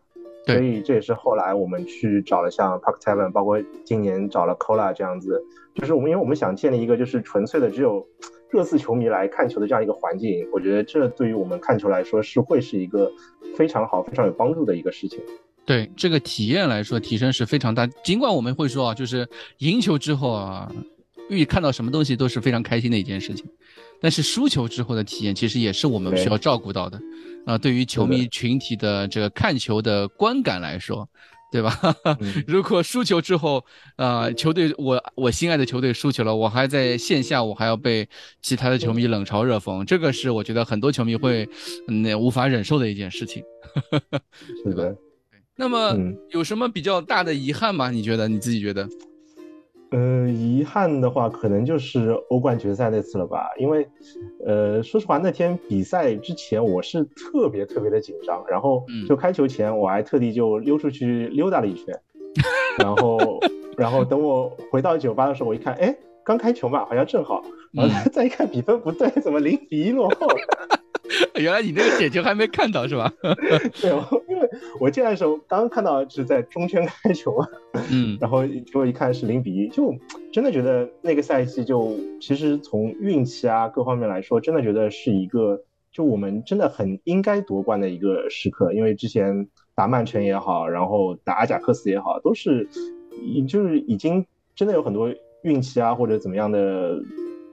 [0.46, 5.40] 所以这也是后来我们去找了像 Park Tavern，包括今年找了 Cola 这样子，
[5.74, 8.07] 就是我们因为我们想建立一个就是纯粹的只有
[8.50, 13.11] 热刺球迷来看球的这样一个环境，我觉得这对于我们看球来说是会是一个
[13.57, 15.20] 非常好、非常有帮助的一个事情。
[15.64, 17.87] 对这个体验来说，提升是非常大。
[18.02, 19.28] 尽管我们会说啊，就是
[19.59, 20.70] 赢球之后啊，
[21.31, 23.48] 遇看到什么东西都是非常开心的一件事情。
[24.00, 27.00] 但是输球之后的体验，其实也是我们需要照顾到的，
[27.44, 31.09] 啊，对于球迷群体的这个看球的观感来说，
[31.50, 31.76] 对吧？
[32.46, 33.64] 如果输球之后，
[33.96, 38.09] 呃，球队我我心爱的球队输球了，我还在线下，我还要被
[38.40, 41.48] 其他的球迷冷嘲热讽，这个是我觉得很多球迷会
[41.87, 43.42] 那无法忍受的一件事情，
[44.64, 44.85] 对吧？
[45.57, 45.96] 那么
[46.31, 47.90] 有什么比较大的遗憾吗？
[47.90, 48.88] 你觉得你自己觉得？
[49.92, 53.50] 呃，遗憾的话，可能就是欧冠决赛那次了吧。
[53.59, 53.87] 因为，
[54.44, 61.94] 呃，说实话，那天比赛之前我是特别特别的紧张，然后就开球前我还特地就溜出去溜达了一圈，
[62.78, 63.18] 然后，
[63.76, 70.26] 然后等我回到酒吧的时候，我一看，哎，刚开球嘛，好像正好，然后再一看比分不对，怎么零比一落后？
[71.40, 73.12] 原来你那个点球还没看到是吧？
[73.22, 73.90] 对，
[74.29, 74.48] 因为
[74.81, 77.46] 我进来的时候刚刚看到是在中圈开球嘛，
[77.90, 79.94] 嗯，然后结果一看是零比一，就
[80.33, 92.68] 真的觉得那个赛季就其实从运气啊各方面来说，真的觉得是一个就我们真的很应该夺冠的一个时刻，因为之前打曼城也好，然后打阿贾克斯也好，都是，
[93.48, 96.98] 就是已经真的有很多运气啊或者怎么样的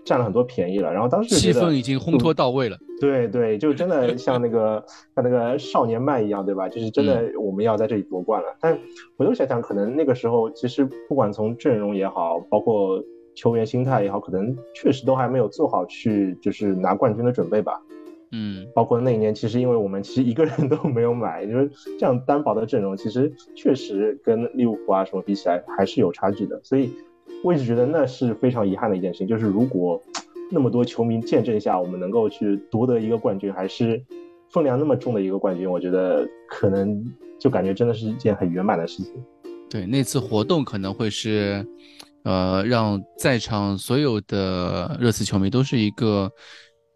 [0.10, 0.92] 占了很多便宜了。
[0.92, 2.76] 然后当时气氛已经烘托到位了。
[3.00, 4.84] 对对，就真的 像那个
[5.16, 6.68] 像那个少年漫一样，对吧？
[6.68, 8.48] 就是真的我们要在这里夺冠了。
[8.60, 8.76] 但
[9.16, 13.02] 回头想想，可能那个时候其实不管从阵容也好，包括
[13.36, 17.80] 球员心态也好，可能确实都还没有做好去就是拿冠军的准备吧。
[18.32, 26.60] 嗯，包括那一年，其实因为我们其实一个人 都没有买，就是这样单薄的阵容，其实确实跟利物浦啊什么比起来还是有差距的。
[26.62, 26.92] 所以
[27.44, 30.02] 我一直觉得那是非常遗憾的一件事情，就是如果
[30.52, 34.02] 那么多球迷见证下，我们能够去夺得一个冠军，还是
[34.50, 37.06] 分量那么重的一个冠军，我觉得可能
[37.40, 39.14] 就感觉真的是一件很圆满的事情。
[39.70, 41.66] 对，那次活动可能会是，
[42.24, 46.32] 呃，让在场所有的热刺球迷都是一个。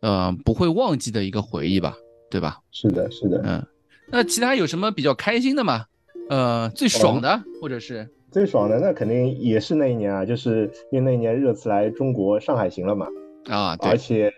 [0.01, 1.95] 呃，不会忘记的一个回忆吧，
[2.29, 2.57] 对吧？
[2.73, 3.41] 是的，是的。
[3.45, 3.65] 嗯，
[4.11, 5.85] 那其他有什么比较开心的吗？
[6.27, 13.07] 呃，最爽的，或者是最爽的，那肯定也是那一年啊，就是因为那一年热刺来中国上海行了嘛。
[13.45, 13.91] 啊，对。
[13.91, 14.33] 而且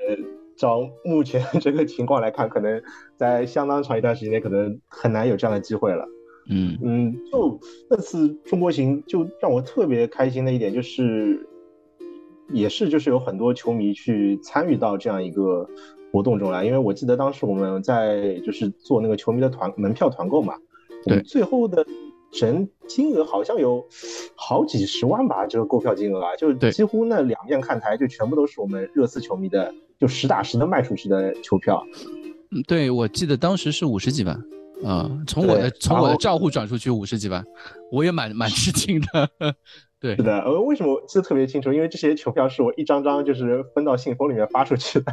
[0.58, 2.82] 照目前这个情况来看，可能
[3.16, 6.06] 在相当长一段时间内，可能很难有这样的机会了。
[6.50, 11.48] 嗯嗯，就那次中国行，就让我特别开心的一点就是。
[12.54, 15.68] 也是，就是有很多球迷去参与到这样一个
[16.12, 20.54] 活动中来，因为我记得当时我们在就是做那个球迷的团门票团购嘛，
[21.08, 21.84] 对，最后的
[22.32, 23.86] 整金额好像有
[24.36, 31.86] 好几十万吧，这个购票金额啊，就几乎那两面看台就全部都是我们热刺球迷的，就实打实的卖出去的球票。
[32.52, 34.40] 嗯，对，我记得当时是五十几万，
[34.84, 37.44] 啊，从我的从我的账户转出去五十几万，
[37.92, 39.56] 我也蛮蛮吃惊的。
[39.98, 41.74] 对，是的，呃，为什么记得特别清楚？
[41.74, 45.12] 因为这些球票是我一张张就是分到信封里面发出去的。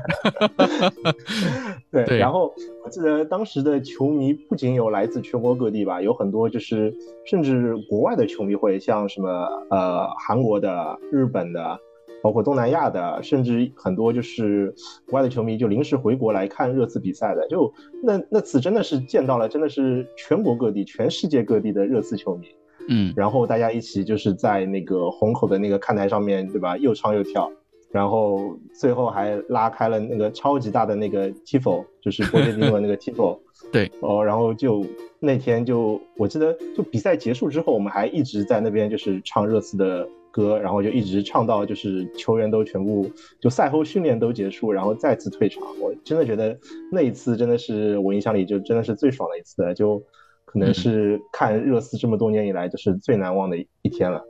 [2.05, 2.53] 对，然后
[2.85, 6.93] 我记得当时的球迷不仅有来自全国各地吧，有很多就是
[7.25, 9.29] 甚至国外的球迷会，像什么
[9.71, 11.79] 呃韩国的、日本的，
[12.23, 14.73] 包括东南亚的，甚至很多就是
[15.09, 17.47] 国外的球迷就临时回国来看热刺比赛的。
[17.49, 22.47] 就那那次真的是见到了，真的是全国各地、全世界各地的热刺球迷。
[22.89, 27.51] 嗯，然后大家一起就是在那个虹口的那个看台上面对吧，又唱又跳，
[27.93, 33.39] 然后最后还拉开了那个超级大的那个 tifo，就是 波切蒂诺那个 tifo。
[33.71, 34.85] 对，哦，然后就
[35.21, 43.09] 那天就我记得，就比赛结束之后，我们还一直在那边就是唱热刺的歌，然后就一直唱到就是球员都全部
[43.41, 45.63] 就赛后训练都结束，然后再次退场。
[45.81, 46.59] 我真的觉得
[46.91, 50.03] 那一次真的是我印象里就真的是最爽的一次，就。
[50.45, 54.23] 可能是看热刺这么多年以来就是最难忘的一天了。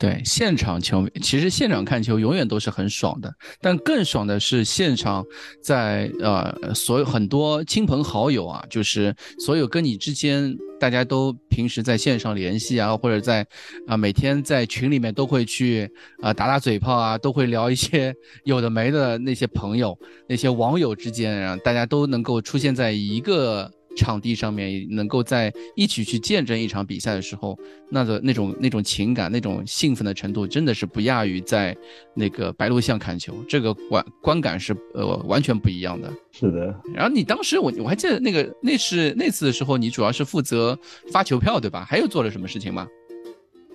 [0.00, 5.22] 对，现场球迷其实现场看球永远都是很爽的，但更爽的是现场
[5.62, 13.46] 在呃所有很多亲朋好友啊，就是所有跟你之间大家都平时在线上联系啊，或者在
[13.86, 15.86] 啊每天在群里面都会去
[16.22, 19.94] 啊打打嘴炮啊，都会聊一些有的没的那些朋友、
[20.26, 23.70] 那些网友之间啊，大家都能够出现在一个。
[23.96, 27.58] 场地上面能够在一起去见证一场比赛的时候，
[27.90, 31.76] 那个那种那种情感、那种兴奋的程度，真的是不亚于在
[32.14, 36.12] 那个白鹿巷看球，这个观观感是呃完全不一样的。
[36.30, 36.74] 是的。
[36.94, 40.78] 然后你当时我我还记得那个那是那次的时候，你主要是负责
[41.12, 41.84] 发球票对吧？
[41.84, 42.86] 还有做了什么事情吗？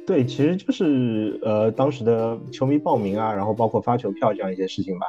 [0.07, 5.05] 对，其实就是呃当时的球迷报名啊，然后包括发球票这样一些事情吧。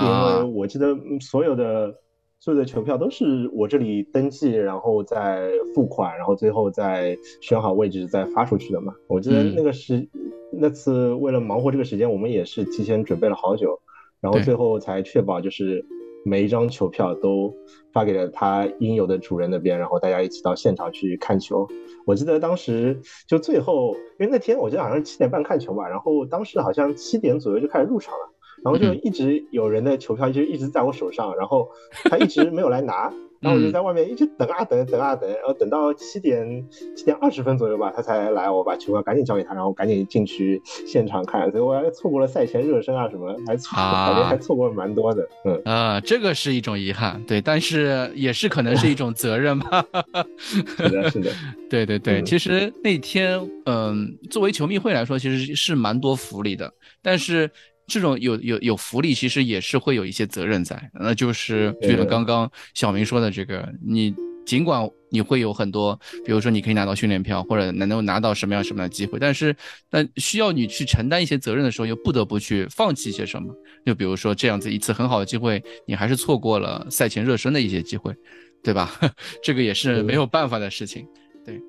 [0.00, 1.94] 因为我记得所有的。
[2.40, 8.94] 所有的球票都是我这里登记，然后再付款，然后最后再选好位置再发出去的嘛。
[9.08, 10.08] 我记得那个时
[10.50, 13.78] 那次为了忙活这个时间，我们也是提前准备了好久，
[14.22, 15.84] 然后最后才确保就是
[16.24, 17.54] 每一张球票都
[17.92, 21.68] 发给了他应有的主人那边，然后大家一起到现场去看球。
[22.06, 22.98] 我记得当时
[23.28, 28.32] 就最后，因为那天我记得好像是七点半看球吧，然后当时好像七点左右就开始入场了。
[28.64, 31.68] 然后就一直有人的球票就一直在我手上，然后
[32.04, 36.62] 他一直没有来拿， 然后我就在外面一直等啊等，等啊等，然后等到七点
[36.94, 45.62] 七点二十分左右吧，他才来，我把球票赶紧交给他，然后赶紧进去现场看，所以我还错过了赛前热身啊什么，还错感觉还错过了蛮多的，嗯。
[45.64, 49.82] 啊，这个是一种遗憾，对，但是也是可能是一种责任吧，
[50.36, 51.30] 是的，是的，
[51.70, 56.70] 对对对，其实那天嗯，作为球迷会来说，其实是蛮多福利的，
[57.00, 57.50] 但是。
[57.90, 64.14] 这种有有有福利，其实也是会有一些责任在，那就是就像刚刚小明说的这个，你
[64.46, 69.54] 尽管你会有很多，比如说你可以拿到训练票，或者能够拿到什么样什么样的机会，但是
[69.90, 73.52] 那需要你去承担一些责任的时候，又不得不去放弃一些什么。
[73.84, 78.14] 就比如说这样子一次很好的机会，你还是错过了赛前热身的一些机会，
[78.62, 78.98] 对吧？
[79.42, 81.04] 这个也是没有办法的事情。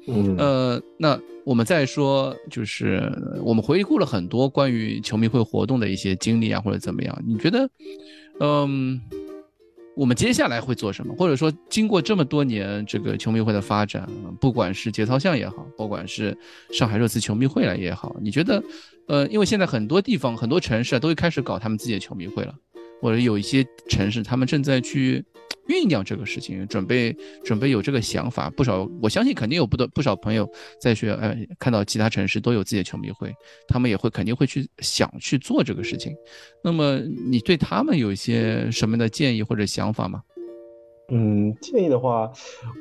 [0.05, 3.11] 对，嗯，呃，那我们再说，就是
[3.43, 7.17] 我们回顾了很多关于球迷会活动的一些经历啊，或者怎么样？
[7.25, 7.69] 你觉得，
[8.39, 9.01] 嗯，
[9.95, 11.13] 我们接下来会做什么？
[11.15, 14.07] 或者说，经过这么多年这个球迷会的发展，
[14.39, 16.37] 不管是节操巷也好，不管是
[16.71, 18.63] 上海热刺球迷会了也好，你觉得，
[19.07, 22.55] 呃，因为现在很多地方、很多城市啊，都会开始搞他们自己的球迷会了，
[23.01, 25.25] 或者有一些城市他们正在去。
[25.67, 30.49] 酝酿这个事情，准备准备有这个想法，不少我相信肯定有不多不少朋友
[30.81, 33.33] 在学，呃，看到其他城市都有自己的球迷会，
[33.69, 36.13] 他们也会肯定会去想去做这个事情。
[36.61, 40.21] 那么你对他们有一些什么样的建议或者想法吗？
[41.13, 42.29] 嗯，建议的话，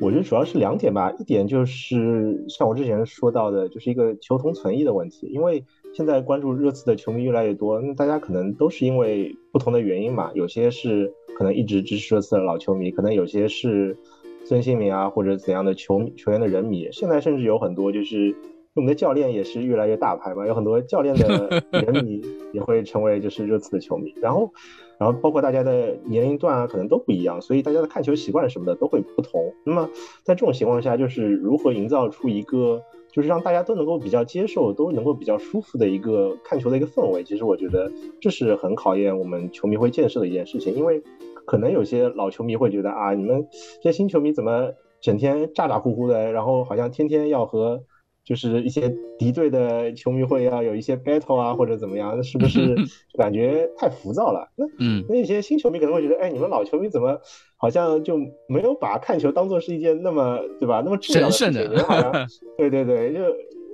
[0.00, 1.12] 我觉得主要是两点吧。
[1.18, 11.12] 一点就是像我之前说到的，就是一个求同存异的问题，因为现在关注热刺的球迷越来越多，那大家可能都是因为不同的原因嘛，有些是。
[11.32, 13.96] 可能一直支持热刺的老球迷，可能有些是
[14.44, 16.86] 孙兴民啊，或者怎样的球球员的人迷。
[16.92, 18.36] 现在甚至有很多就是
[18.74, 22.20] 我们的教练也是越来越大牌嘛，有很多教练的人迷
[22.52, 24.12] 也会成为就是热刺的球迷。
[24.20, 24.52] 然后，
[24.98, 29.54] 然后包括大家的年龄段啊，可能都不一样，所以大家的看球习惯什么的都会不同。
[29.64, 29.88] 那么
[30.22, 32.82] 在这种情况下，就是如何营造出一个。
[33.12, 37.22] 就是让大家都能够比较接受，都能够比较舒服的一个看球的一个氛围。
[37.24, 41.02] 其实我觉得这是很考验我们球迷会建设的一件事情，因为
[41.44, 43.46] 可能有些老球迷会觉得啊，你们
[43.82, 44.70] 这些新球迷怎么
[45.00, 47.82] 整天咋咋呼呼的，然后好像天天要和。
[48.30, 48.88] 就是一些
[49.18, 52.76] 敌对的球迷会要有一些 battle 啊，或者怎么样，是不是
[53.18, 54.48] 感觉太浮躁了？
[54.54, 57.20] 那嗯，那些新球迷可能会觉得，哎，你们老球迷怎么
[57.56, 58.16] 好像就
[58.48, 61.82] 没有把看球当做是一件那么对吧，那么神圣的？
[61.82, 62.12] 好像
[62.56, 63.20] 对对对，就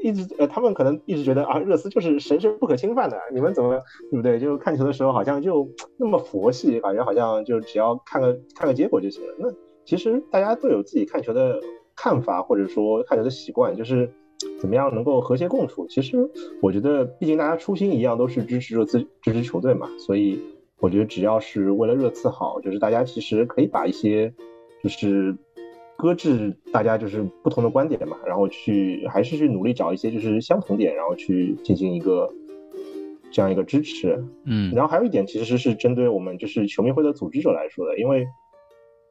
[0.02, 3.78] 一直呃，他们可能一直觉得啊，热刺就是神圣不可侵犯的，你们怎么
[4.10, 4.40] 对不对？
[4.40, 9.34] 就看球的时候好像就那么佛系，感觉好像就只要看个看个结果就行了。
[9.38, 9.48] 那
[9.84, 11.60] 其实大家都有自己看球的
[11.94, 14.10] 看法，或者说看球的习惯，就是。
[14.58, 15.86] 怎么样能够和谐共处？
[15.86, 16.16] 其实
[16.62, 19.88] 我觉得，毕竟大家初心一样，都是支持热刺、支持球队嘛。
[19.98, 20.40] 所以
[20.78, 24.32] 我觉得，只要是为了热刺好，就是大家其实可以把一些，
[24.82, 25.36] 就是
[25.96, 32.32] 搁置大家就是不同的观点嘛，然后去还是去努力找一些就是相同点，然后去进行一个
[33.30, 34.24] 这样一个支持。
[34.44, 38.26] 嗯，然后还有一点，其实是针对我们就是球迷会的组织者来说的，因为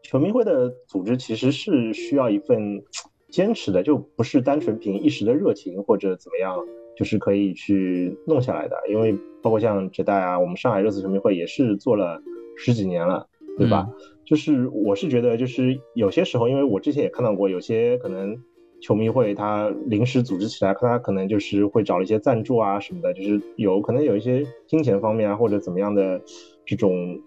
[0.01, 2.83] 球迷会的组织其实是需要一份。
[3.29, 6.57] 坚持的就不是单纯凭一时的热情或者怎么样，
[6.95, 8.77] 就是可以去弄下来的。
[8.89, 12.21] 因为包括像浙大啊，我们上海热刺球迷会也是做了
[12.55, 13.89] 十几年了，对吧？
[14.25, 18.37] 就是我是觉得，就是有些时候，因为我之前也看到过，有些可能
[18.81, 26.21] 球迷会他临时组织起来，他可能就是会找一些赞助啊什么的，就是有可能有一些金钱方面啊或者怎么样的
[26.65, 27.19] 这种，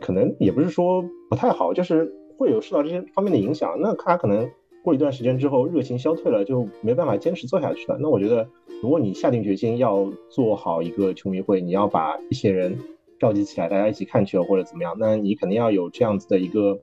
[0.00, 3.78] 可能也不是说不太好，就是会有受到这些方面的影响。
[3.80, 4.50] 那他可能。
[4.88, 7.98] 过一段时间之后，热情消退了，就没办法坚持做下去了。
[8.00, 8.48] 那我觉得，
[8.82, 12.78] 如果你下定决心要做好一个球迷会，你要把一些人
[13.18, 16.80] 召集起来，大家一起看球或者怎么样，那你肯定要有这样子的一个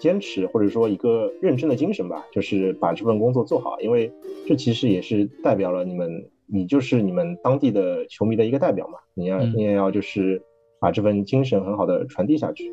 [0.00, 3.80] 坚持，或者说一个认真的精神吧，就是把这份工作做好。
[3.80, 4.10] 因为
[4.48, 8.98] 这其实也是代表了你们，你就是你们当地的球迷的一个代表嘛。
[9.14, 10.42] 你要你也要就是
[10.80, 12.72] 把这份精神很好的传递下去。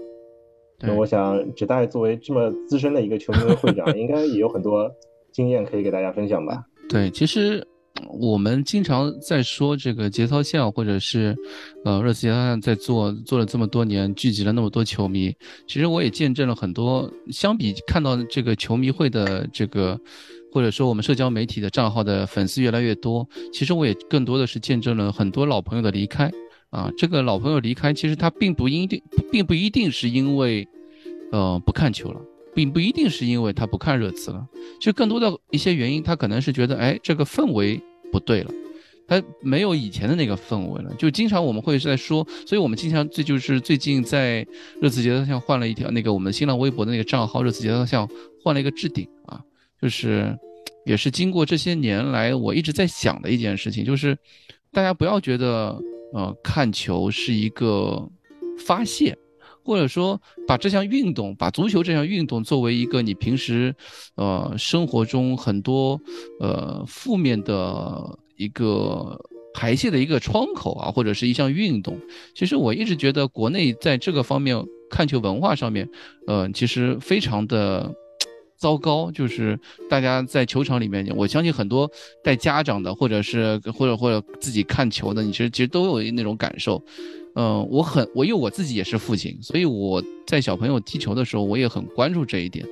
[0.82, 4.90] 那我想，只代作为这么资深的一个球迷会长， 应该也有很多
[5.32, 6.64] 经验可以给大家分享吧？
[6.90, 7.66] 对，其实
[8.20, 11.36] 我们经常在说这个节操线，或者是
[11.86, 15.34] 呃热刺节操线在做做了这么多年，聚集了那么多球迷。
[15.68, 20.00] 其实我也见证了很多，相比看到这个球迷会的这个，
[20.52, 26.32] 或者说我们社交媒体的账号的粉丝越来越多，其实我也更多的是见证了很多老朋友的离开。
[26.72, 30.66] 啊，这个老朋友离开，其实他并不一定，并不一定是因为，
[31.34, 32.22] 呃，不看球了，
[32.56, 34.48] 并不一定是因为他不看热刺了，
[34.80, 37.78] 就更多的一些原因，他可能是觉得，哎，这个氛围
[38.10, 38.52] 不对了，
[39.06, 40.96] 他没有以前的那个氛围了。
[40.98, 44.48] 就经常我们会在说，所以我们经常这就是最近在
[44.80, 48.10] 热刺节操巷换了一条那个我们新浪微博的那个账号，热刺节操巷
[48.42, 49.42] 换了一个置顶啊，
[49.82, 50.34] 就是
[50.86, 54.18] 也是经过这些年来我一直在想的一件事情，就是
[54.72, 55.78] 大家不要觉得。
[56.14, 58.10] 呃，看球是一个
[58.66, 59.18] 发泄，
[59.64, 63.76] 或者说把这项运动，把足球这项运动作为一个你平时，
[64.16, 66.00] 呃，生活中很多
[66.40, 69.20] 呃负面的一个
[69.54, 72.00] 排泄的一个窗口啊，或者是一项运动。
[72.36, 75.90] 其实我一直觉得国内在这个方面看球文化上面，
[76.28, 77.94] 呃，其实非常的。
[78.62, 79.60] 糟糕，就是
[79.90, 81.90] 大家在球场里面，我相信很多
[82.24, 86.80] 带家长的，或者是或者或者自己看球的，你其实其实都有那种感受。
[87.34, 92.64] 嗯，我很我因为我自己也是父亲，所以我在小朋友踢球的时候，我也很关注这一点。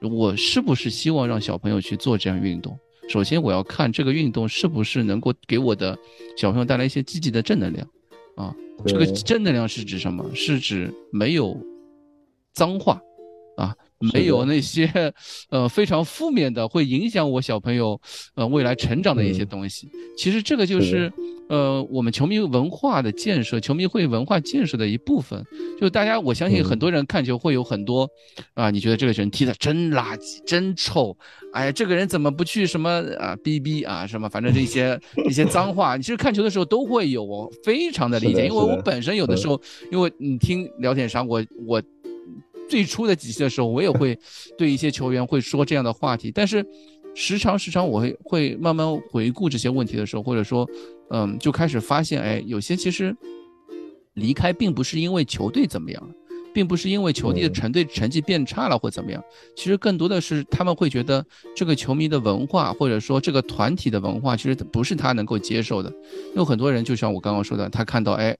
[0.00, 2.74] 我是不是希望让小朋友去做这样运动？
[3.10, 5.94] 首先，我要看这个运动是不是能够给我的
[6.38, 7.86] 小朋友带来一些积极的正能量
[8.36, 8.54] 啊。
[8.86, 10.24] 这个正能量是指什么？
[10.34, 11.54] 是指没有
[12.54, 12.98] 脏话
[13.58, 13.76] 啊。
[14.12, 15.12] 没有那些，
[15.50, 18.00] 呃，非常负面的，会影响我小朋友，
[18.34, 19.88] 呃，未来成长的一些东西。
[20.16, 21.12] 其实这个就是，
[21.48, 25.44] 呃，我们球迷文化的建设，球迷会文化建设的一部分。
[25.80, 28.08] 就大家，我相信很多人看球会有很多，
[28.54, 31.16] 啊，你觉得这个人踢的真垃圾，真臭，
[31.52, 34.98] 哎呀，这个人怎么不去什么啊，逼逼啊，什么，反正这些
[35.28, 41.82] 一些脏话，你其实看球的时候都会有，我，非常的理解，因为我本身有的时候，因为你听聊天上，我我。
[42.68, 44.18] 最初的几期的时候，我也会
[44.58, 46.64] 对一些球员会说这样的话题，但是
[47.14, 50.68] 时常时常我会会慢慢回顾这些问题的时候，或者说，
[51.10, 53.16] 嗯，就开始发现，哎，有些其实
[54.14, 56.10] 离开并不是因为球队怎么样，
[56.52, 59.22] 并不是因为球队的成队成绩变差了或怎么样，
[59.54, 65.92] 其实更多的是他们会觉得这个球迷的文化或者说这个团体的文化其实不是他能够接受的。
[66.34, 68.36] 有很多人就像我刚刚说的，他看到哎，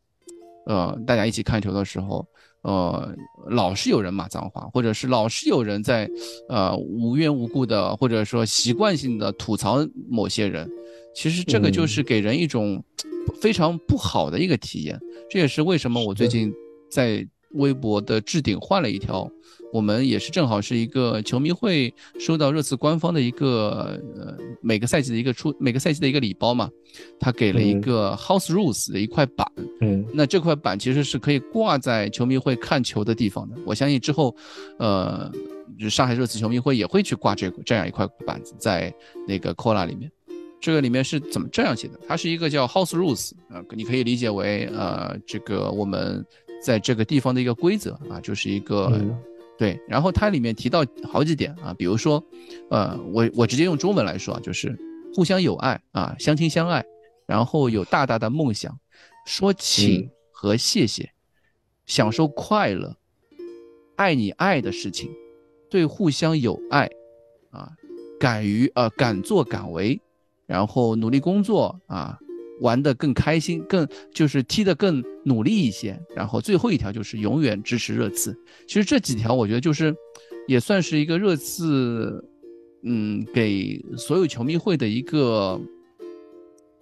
[0.66, 2.27] 呃，大家一起看球的时候。
[2.65, 3.15] 呃，
[3.47, 6.11] 老是有人骂脏话，或者是老是有人在，
[6.49, 10.69] 呃，无缘无故的，或者说习惯性的吐槽某些人，
[11.15, 12.83] 其实这个就是给人一种
[13.41, 14.99] 非常不好的一个体验。
[15.31, 16.51] 这也是为什么我最近
[16.91, 19.31] 在微博的置顶换了一条。
[19.73, 26.71] 我们也是正好是一个球迷会收到热刺官方的一个呃每个赛季的一个出每个赛季的一个礼包嘛，
[27.19, 29.45] 他给了一个 House Rules 的一块板，
[29.81, 33.57] 嗯，那这块板其实是可以挂在球迷会看球的地方的。
[33.67, 34.37] 我相信之后，
[34.79, 35.29] 呃，
[35.77, 38.95] 就上海热刺球迷会也会去挂这这样一块板子在
[39.27, 40.09] 那个 Cola 里面。
[40.61, 42.01] 这个里面是怎么这样写的？
[42.07, 46.25] 它是一个叫 House Rules 啊，你可以理解为呃这个我们
[46.65, 49.01] 在这个地方的一个规则啊，就是一个。
[49.57, 52.21] 对，然后它里面提到好几点啊，比如说，
[52.71, 54.77] 呃，我我直接用中文来说啊，就是
[55.15, 56.85] 互相友爱啊，相亲相爱，
[57.25, 58.77] 然后有大大的梦想，
[59.25, 61.09] 说请和谢谢，
[61.87, 62.97] 享受快乐，
[63.95, 65.09] 爱你爱的事情，
[65.71, 66.91] 对互相有爱，
[67.51, 67.71] 啊，
[68.19, 70.01] 敢于呃敢作敢为，
[70.47, 72.19] 然后努力工作啊。
[72.61, 75.99] 玩得更开心，更就是踢得更努力一些。
[76.15, 78.37] 然后最后一条就是永远支持热刺。
[78.67, 79.95] 其实这几条我觉得就是，
[80.47, 82.25] 也算是一个热刺，
[82.83, 85.61] 嗯，给所有球迷会的一个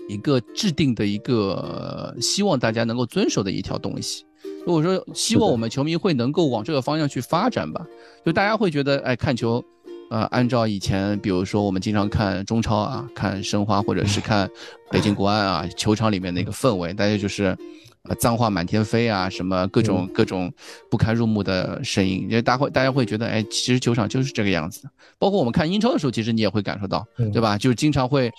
[0.08, 4.24] 一个制定的一个希望大家能够遵守的一条东西。
[4.66, 7.86] 如果说希望我们球迷会能够往这个方向去发展吧，
[8.24, 9.64] 就大家会觉得，哎，看球。
[10.12, 14.46] 呃，按照以前，比如说我们经常看中超啊，看申花或者是看
[14.90, 17.56] 北京国安啊， 球场里面那个氛围，大家就是，
[18.02, 20.52] 呃，脏话满天飞啊，什么各种各种
[20.90, 24.90] 不堪入目的声音，因为大会大家会觉得，哎，其实球场就是这个样子的。
[25.18, 27.56] 包括我们看英超的时候，其实你也会感受到，对吧？
[27.56, 28.30] 就是经常会，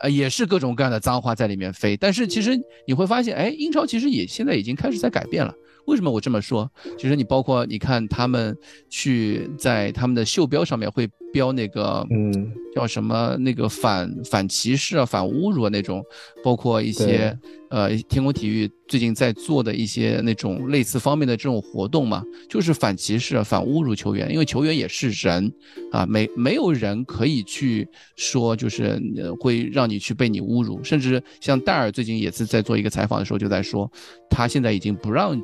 [0.00, 1.94] 呃，也是各种各样的脏话在里面飞。
[1.94, 5.54] 但是其实你会发现，哎，英超其实也现在已经开始在改变了。
[5.88, 6.70] 为什么我这么说？
[6.98, 8.54] 其实你包括你看他们
[8.90, 16.04] 去在他们的袖标上面会标那个，嗯，叫什么那个反反歧视啊、反侮辱啊那种，
[16.44, 17.36] 包括一些
[17.70, 25.50] 呃天空体育最近在做的一些那种类似方面的这种活动嘛，就是反歧视、反侮辱球员，因为球员也是人
[25.90, 29.00] 啊，没没有人可以去说就是
[29.40, 33.90] 会让你去被你侮辱，甚至像戴尔最近也是在做一个采访的时候就在说，
[34.28, 35.40] 他现在已经不让。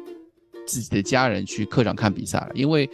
[0.66, 2.88] 自己的家人去客场看比赛了，因为，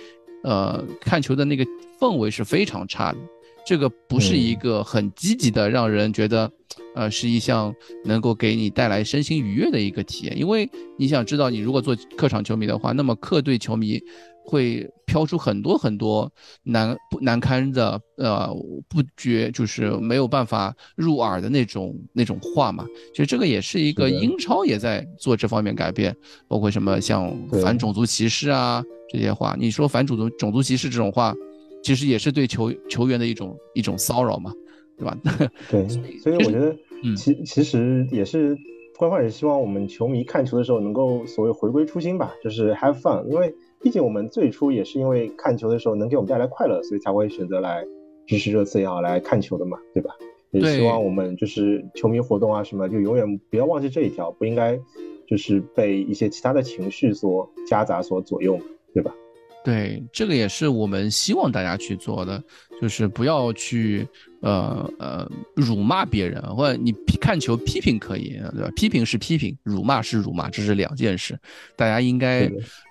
[0.45, 1.65] 呃，看球的那个
[1.99, 3.19] 氛围是非常差的，
[3.67, 6.51] 这个不是一个很积极的，让人觉得，
[6.95, 10.39] 呃，是一项能够给你带来身心愉悦的一个体验。
[10.39, 14.03] 因为你想知道，你如果做客场球迷的话，那么客队球迷。
[14.45, 16.31] 会飘出很多很多
[16.63, 18.49] 难不难堪的，呃，
[18.89, 22.85] 不觉就是没有办法入耳的那种那种话嘛。
[23.13, 26.17] 其实这个也是一个英超也在做这方面改变，
[26.49, 27.33] 包括什么像
[27.63, 29.57] 反种族歧视啊这些话。
[29.59, 31.35] 你说反种族种族歧视这种话，
[31.83, 34.53] 其实也是对球球员的一种一种骚扰嘛，
[34.97, 35.17] 对吧？
[35.71, 35.89] 对，
[36.19, 36.77] 所以我觉得，
[37.17, 38.57] 其其实也是
[38.97, 43.55] 官方也希望我们球迷看球的时候能够所谓回归初心吧，就是 have fun，因为。
[43.81, 47.85] 毕竟我们最初也是因为看球的时候能给我们带来快乐，所以才会选择来
[48.27, 50.15] 支持热刺也好来看球的嘛，对吧？
[50.51, 54.79] 也希望我们就是球迷活动啊什么，就永远不要忘记这一条，不应该
[55.27, 58.59] 就是被一些其他的情绪所夹杂、所左右，
[58.93, 59.15] 对吧？
[59.63, 62.43] 对，这个也是我们希望大家去做的，
[62.81, 64.09] 就是不要去
[64.41, 68.71] 呃呃辱骂别人，或者你看球批评可以，对吧？
[68.75, 71.39] 批评是批评，辱骂是辱骂，这是两件事。
[71.77, 72.49] 大家应该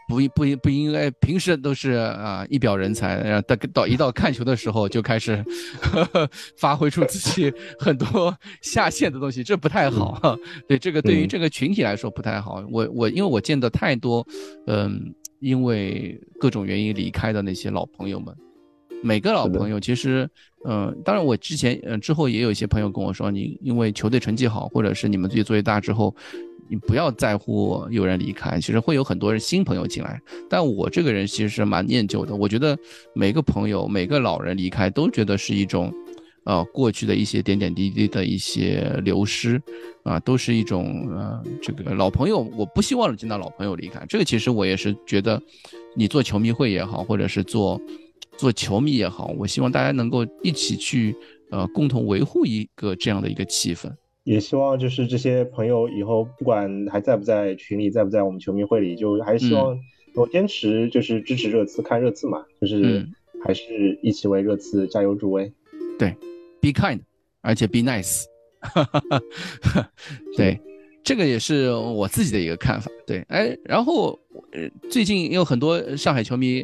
[0.07, 5.43] 不不不应该平时都是啊一表人才，然后到到一到看球的时候就开始
[5.81, 10.37] 呵呵 发挥出自己很多 下线的东西，这不太好。
[10.67, 12.63] 对这个对于这个群体来说不太好。
[12.71, 14.23] 我我因为我见的太多，
[14.67, 15.15] 嗯。
[15.39, 18.35] 因为各种原因离开的那些老朋友们，
[19.01, 20.29] 每个老朋友其实，
[20.65, 26.15] 嗯，当然我之前，嗯，之后也有一些朋友跟我说，你因为球队成绩好，或者是你们自己作业大之后，
[26.67, 30.21] 你不要在乎有人离开，其实会有很多人新朋友进来。
[30.49, 32.77] 但我这个人其实是蛮念旧的，我觉得
[33.13, 35.93] 每个朋友、每个老人离开，都觉得是一种。
[36.49, 39.61] 啊，过去的一些点点滴滴的一些流失，
[40.01, 44.03] 啊，都是一种呃，这个老朋友，我不希望见到老朋友离开。
[44.09, 45.39] 这个其实我也是觉得，
[45.95, 47.79] 你做球迷会也好，或者是做
[48.35, 51.15] 做球迷也好，我希望大家能够一起去
[51.51, 53.87] 呃，共同维护一个这样的一个气氛。
[54.23, 59.77] 也希望就是这些朋友以后不管还在不在群里，在不在我们球迷会里，就还是希望
[60.15, 63.07] 我坚持就是支持热刺，看热刺嘛，就是
[63.45, 65.53] 还是一起为热刺加油助威。
[65.99, 66.11] 对。
[66.61, 66.99] Be kind，
[67.41, 68.25] 而且 be nice，
[70.35, 70.59] 对，
[71.03, 72.91] 这个也是我自己的一个看法。
[73.07, 74.19] 对，哎，然后
[74.51, 76.61] 呃，最近有很多上海球迷，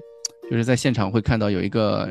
[0.51, 2.09] 就是在现场会看到有一个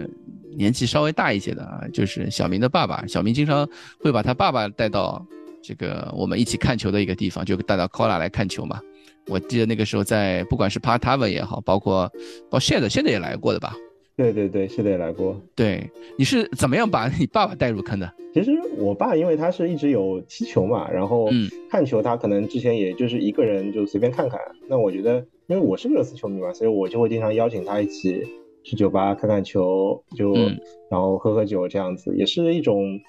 [0.57, 3.07] 年纪稍微大一些的啊，就是小明的爸爸。
[3.07, 3.69] 小明经常
[4.01, 5.23] 会把他爸爸带到
[5.63, 8.81] 这个我们一起看球的一个地方，就带到 Cola 来看球嘛。
[9.27, 12.09] 我记得那个时候在不管是 Partava 也好，包括
[12.45, 13.75] 包括现在现在也来过的吧。
[14.17, 15.41] 对对对，是的也来过。
[15.57, 18.13] 对，你是怎么样把你爸爸带入坑的？
[18.33, 21.29] 其实我爸因为他是一直有踢球嘛，然后
[21.71, 24.41] 看球他可能之前也就是一个人就随便看看。
[24.69, 28.23] 那我觉得，因为我是个热刺球迷嘛，所以我就会经常邀请他一起
[28.63, 30.33] 去酒吧看看球，就
[30.89, 33.01] 然后喝喝酒这样子，也是一种，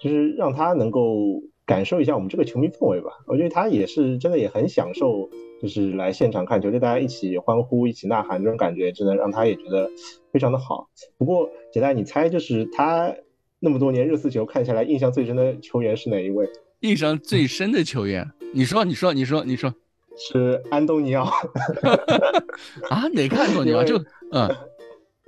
[0.00, 3.10] 就是让他能够感受一下我们这个球迷氛围吧。
[3.26, 5.28] 我觉得他也是真的也很享受。
[5.64, 9.90] 就是来现场看球，就大家一起欢呼、一起呐喊，这种感觉真的让他也觉得
[10.30, 10.90] 非常的好。
[11.16, 13.14] 不过，简单，你猜，就是他
[13.60, 16.46] 那么多年热刺球看下来，印象最深的球员是哪一位？
[16.80, 19.74] 印象最深的球员，你说，你说，你说，你说，
[20.18, 21.24] 是安东尼奥。
[22.90, 23.82] 啊，哪个安东尼奥？
[23.84, 23.96] 就
[24.32, 24.54] 嗯。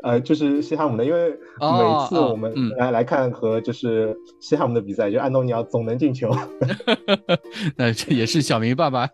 [0.03, 6.31] 呃，就是西汉姆的，因为每次我们来来看和就是西汉姆的比赛，就安东尼奥总能进球。
[7.77, 9.09] 那这也是小明爸爸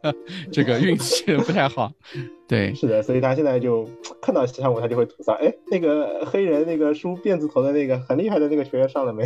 [0.50, 1.92] 这个运气 不太好。
[2.48, 3.88] 对，是的，所以他现在就
[4.20, 9.24] 看到西汉姆，他就会吐槽：哎，那个黑人那个梳辫子头的那个很厉害的那个球员上了没？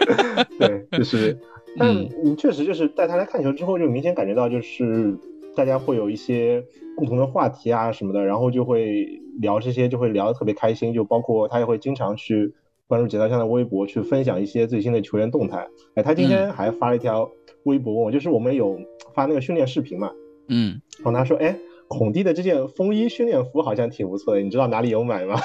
[0.60, 1.36] 对，就是，
[1.78, 5.16] 但你确实就是带他来看球之后，就明显感觉到就是
[5.56, 6.62] 大家会有一些
[6.94, 9.19] 共同的话题啊什么的，然后就会。
[9.40, 12.54] 聊这些就会聊得特别开心，就包括他也会经常去
[12.86, 15.66] 关注解答箱的微博，去分享一些最新的球员动态。
[15.94, 17.30] 哎，他今天还发了一条
[17.64, 18.78] 微博问我，就是我们有
[19.14, 20.12] 发那个训练视频嘛？
[20.48, 21.58] 嗯，然后他说，哎。
[21.90, 25.40] 孔蒂的这件风衣训练服好像挺不错的，你知道哪里有买吗？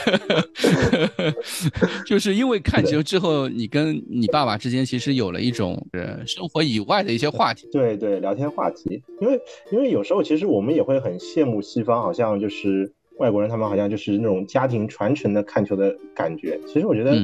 [2.04, 7.66] 就是因为看球之后，你跟你爸爸之间其实有了一种呃生活以外的一些话题。
[7.72, 9.02] 对对，聊天话题。
[9.22, 9.40] 因为
[9.72, 16.60] 因为有时候其实我们也会很羡慕西方，好像就是外国人他们好像就是那种家庭传承的看球的感觉。
[16.66, 17.16] 其实我觉得，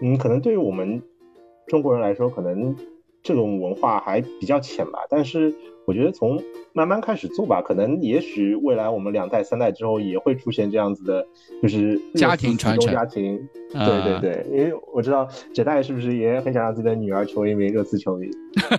[0.00, 1.02] 嗯，可能对于我们
[1.66, 2.76] 中国人来说，可能
[3.20, 5.00] 这种文化还比较浅吧。
[5.10, 5.52] 但是
[5.86, 11.26] 我觉得从慢慢开始做吧，可能也许未来我们两代三代之后也会出现这样子的，
[11.62, 12.92] 就是家庭传承。
[12.92, 13.38] 家庭，
[13.72, 18.28] 对对对，因为我知道翟大爷是不是也很想让自己的女儿成为一名热刺球迷？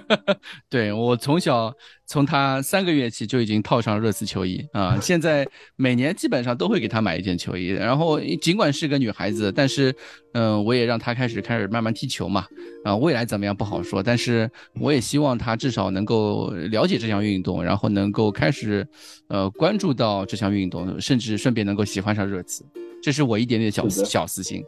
[0.70, 1.74] 对我从小
[2.06, 7.70] 从他三个月起就已经套上热刺球衣啊，现在每年基本上都会给他买一件球衣。
[7.70, 9.94] 然后尽管是个女孩子，但是
[10.34, 12.46] 嗯，我也让她开始开始慢慢踢球嘛。
[12.84, 14.50] 啊，未来怎么样不好说，但是
[14.80, 17.94] 我也希望她至少能够了解这项运动，然后。
[17.94, 18.88] 能够开始，
[19.28, 22.66] 呃，关注到这项运动，甚至顺便能够喜欢上热刺，
[23.04, 24.64] 这是我一点点小小私心。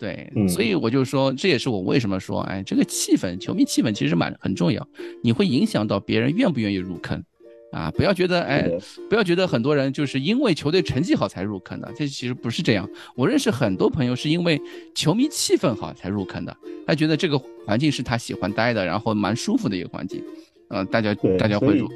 [0.00, 4.84] 对，所以我就说，这也是我为什么说，哎，这个气氛，球迷气氛其实蛮很重要，
[5.22, 7.22] 你会影响到别人愿不愿意入坑
[7.70, 7.92] 啊！
[7.92, 8.68] 不要觉得，哎，
[9.08, 12.88] 不要觉得很多人就是因为球队成绩好才入坑的，这其实不是这样。
[13.14, 14.60] 我认识很多朋友是因为
[14.96, 16.56] 球迷气氛好才入坑的，
[16.86, 20.20] 他觉得这个环境是他喜欢待的，然后蛮舒服的一个环境，
[20.68, 21.88] 呃，大家大家会入。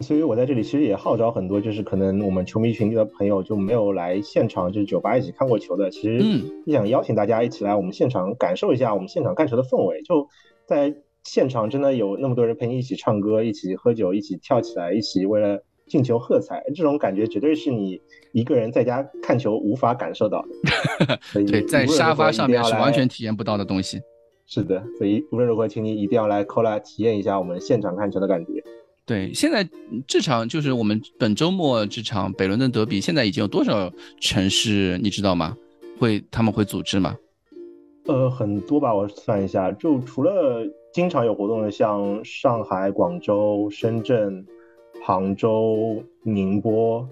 [0.00, 6.20] 所以我在这里其实也号召很多，就是可能我们球迷群里的朋友就没有来现场，就是酒吧一起看过球的，其实
[6.66, 10.00] 也想邀请大家一起来我们现场感受一下我们现场看球的氛围。
[10.02, 10.28] 就
[10.66, 18.00] 在现场真的有那么多人陪你一起唱歌，一起喝酒，一起跳起来，一起为了进球喝彩，这种感觉绝对是你
[18.32, 21.18] 一个人在家看球无法感受到的。
[21.44, 24.00] 对，在沙发上面是完全体验不到的东西。
[24.50, 28.64] 是的，所以无论如何，请你一定要来 COLA 体验一下我们现场看球的感觉。
[29.04, 29.68] 对，现在
[30.06, 35.54] 这场就是我们本周末这场北伦敦德比，现在已经有多少城市你知道吗？
[35.98, 37.14] 会他们会组织吗？
[38.06, 44.46] 呃，很多吧，我算一下，就除了经常有活动的，像上海、广州、深圳、
[45.04, 47.06] 杭州、宁波，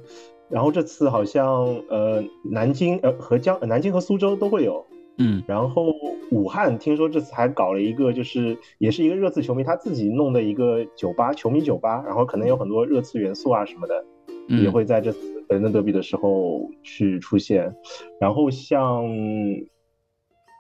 [0.49, 4.86] 然后这次好像呃南京呃和江南京和苏州都会有。
[5.19, 5.95] 嗯，然后
[6.31, 14.05] 武汉听说这次还搞了一个，就是也是一个热刺球迷他自己弄的一个酒吧，球迷酒吧，然后可能有很多热刺元素啊什么的，
[14.49, 17.75] 也会在这次伦敦德比的时候去出现。
[18.21, 19.07] 然后像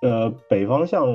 [0.00, 1.06] 呃北方像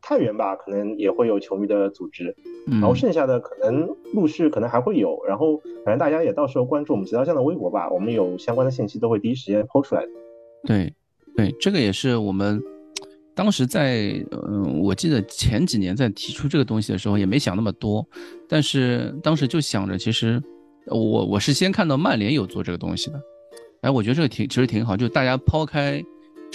[0.00, 2.36] 太原吧，可能也会有球迷的组织，
[2.70, 5.20] 然后剩下的可能陆续可能还会有。
[5.26, 10.08] 然后反正大家也到时候关注我们其他项的微博吧，我们有相关的信息都会第一时间抛出来的。
[10.62, 10.94] 对，
[11.36, 12.62] 对，这个也是我们。
[13.36, 14.14] 当时在，
[14.48, 18.04] 嗯，我记得前几年在提出这个东西的时候，也没想那么多，
[18.48, 20.42] 但是当时就想着，其实
[20.86, 23.20] 我我是先看到曼联有做这个东西的，
[23.82, 26.02] 哎，我觉得这个挺其实挺好，就大家抛开。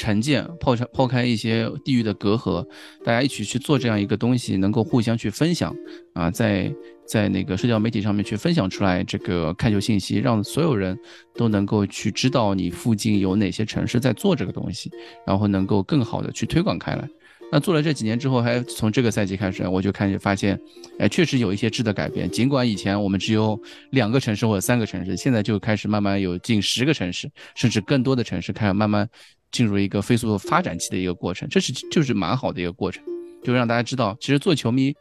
[0.02, 2.66] 成见，抛开抛开一些地域的隔阂，
[3.06, 5.76] 大家一起去做这样一个东西，能够互相去分享
[6.14, 6.74] 啊，在
[7.06, 10.98] 在那个社交媒体上面去分享出来这个看球信息，让所有人
[11.36, 14.90] 都能够去知道你附近有哪些城市在做这个东西，
[15.28, 17.08] 然后能够更好的去推广开来。
[17.52, 20.60] 那做了这几年之后，还从这个赛季开始，我就开始发现，
[20.98, 22.30] 哎，确实有一些质的改变。
[22.32, 23.60] 尽管以前我们只有
[23.92, 29.08] 两个城市或者三个城市，现在就开始慢慢有近十个城市，甚至更多的城市开始慢慢。
[29.52, 33.04] 进入一个飞速发展期的一个过程，这是就是蛮好的一个过程，
[33.44, 34.96] 就让大家知道，其实做球迷、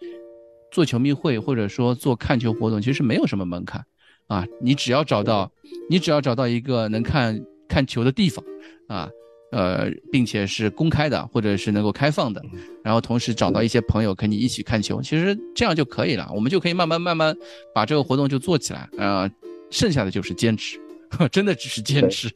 [0.73, 3.81] 做球迷会或者说做看球活动，其实没有什么门槛
[4.27, 5.49] 啊，你只要找到，
[5.89, 8.45] 你只要找到一个能看看球的地方
[8.89, 9.09] 啊，
[9.53, 12.43] 呃，并且是公开的或者是能够开放的，
[12.83, 17.37] 然后同时找到一些朋友跟你一起看球，其实这样就可以了，我们就可以慢慢慢慢
[17.75, 19.31] 把这个活动就做起来，呃，
[19.71, 20.79] 剩下的就是坚持，
[21.33, 22.31] 真的只是坚持，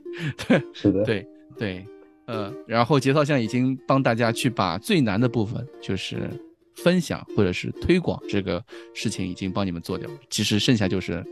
[0.49, 1.27] 对，是的， 对
[1.59, 1.87] 对。
[2.27, 6.31] 呃，然后节操像已经帮大家去把最难的部分，就是
[6.75, 10.09] 分享或者是推广这个事情，已经帮你们做掉。
[10.31, 11.23] 其实剩下就是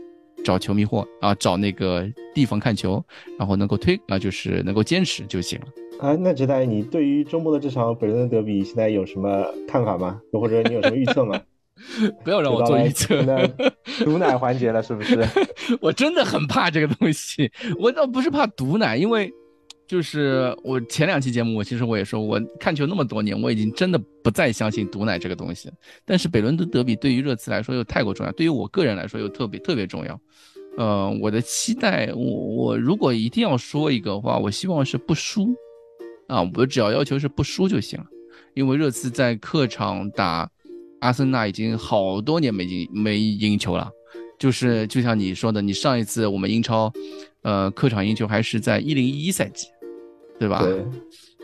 [0.43, 3.03] 找球迷货啊，找那个地方看球，
[3.39, 5.67] 然后能够推啊，就是能够坚持就行了。
[5.99, 10.19] 啊，那直代，你对于周末的这场北伦敦德比现在有什么看法吗？
[10.31, 11.39] 或者你有什么预测吗？
[12.23, 13.23] 不要让我做预测。
[14.03, 15.25] 毒奶环节了，是不是？
[15.81, 17.51] 我真的很怕这个东西。
[17.79, 19.31] 我倒不是怕毒奶，因为。
[19.93, 25.69] 就是我前两期节目，我其实我也说，我看球那么多年，我已经真的不再相信毒奶这个东西。
[26.03, 30.19] 但是北伦敦德比对于热刺来说又太过重要，对于我个人来说又特别特别重要。
[30.79, 35.53] 呃，我的期待，我我如果一定要说一个话，我希望是不输
[36.25, 38.05] 啊，我只要要求是不输就行了。
[38.55, 40.49] 因为热刺在客场打
[41.01, 43.91] 阿森纳已经好多年没赢没赢球了，
[44.39, 46.91] 就是就像你说的，你上一次我们英超，
[47.43, 49.67] 呃，客场赢球还是在一零一赛季。
[50.43, 50.61] 对吧？
[50.61, 50.83] 对，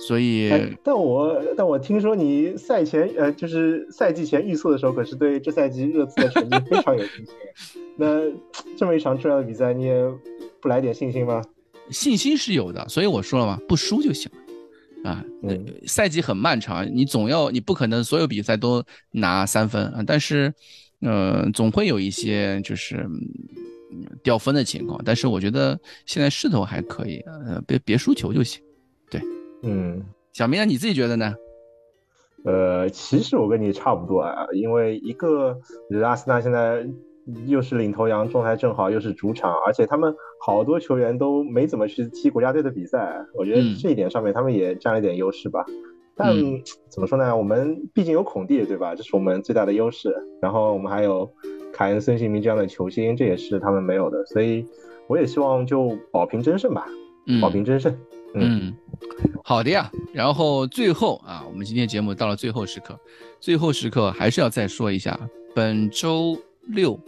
[0.02, 0.52] 所以，
[0.84, 7.34] 但我但我听说你赛前呃，就是赛季前预测的时候，可是对这赛季热刺的成绩非常有信心。
[7.96, 8.22] 那
[8.78, 10.04] 这么一场重要的比赛，你也
[10.62, 11.42] 不来点信心吗？
[11.92, 14.30] 信心是有的，所以我说了嘛，不输就行
[15.04, 15.24] 了啊。
[15.44, 20.54] 嗯，赛季很漫长，你总要你不可能所有比赛都拿三分啊，但是，
[21.00, 23.06] 呃，总会有一些就是
[24.22, 25.02] 掉分的情况。
[25.06, 28.62] 但是我觉得现在势头还可以，呃，别别输球就行。
[29.62, 30.04] 对，嗯，
[30.34, 31.36] 小明，你自己觉得呢？
[32.46, 35.60] 呃，其实我跟你差不多啊，因为一个，
[36.04, 36.88] 阿森纳现在
[37.46, 45.66] 又是领头羊，状态正好，又是主场，而且他们好多球员都没怎么去踢国家队的比赛，我觉得这一点上面他们也占了一点优势吧。
[46.16, 46.34] 但
[46.90, 47.36] 怎么说呢？
[47.36, 48.96] 我们毕竟有孔蒂，对吧？
[48.96, 50.14] 这是我们最大的优势。
[50.42, 51.30] 然后我们还有
[51.74, 54.26] 凯恩、孙兴民这样的球星，这也是他们没有的。
[54.26, 54.66] 所以
[55.08, 56.88] 我也希望就保平争胜吧，
[57.42, 57.94] 保平争胜。
[57.94, 58.00] 嗯，
[58.36, 58.76] 嗯
[59.44, 59.92] 好的呀。
[60.14, 63.00] 然后最后啊，我们今天节目到了最后时刻，
[63.40, 65.20] 最后时刻还是要再说一下，
[65.56, 67.00] 本周六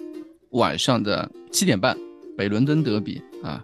[0.51, 1.97] 晚上的七点半，
[2.38, 3.63] 北伦敦德比啊，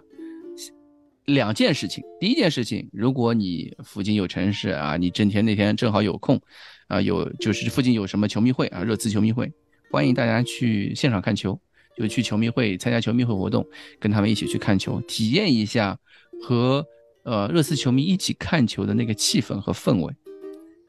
[1.24, 2.04] 两件事情。
[2.20, 6.40] 第一件事情，如果你附近有城市啊，你整天那天正好有空
[6.88, 9.50] 啊，有就是附近有什么球迷会啊，热刺球迷会，
[9.90, 11.58] 欢迎大家去现场看球，
[11.96, 13.66] 就去球迷会参加球迷会活动，
[13.98, 15.98] 跟他们一起去看球，体验一下
[16.42, 16.84] 和。
[17.24, 20.14] 呃，热刺球迷一起看球的那个气氛和氛围。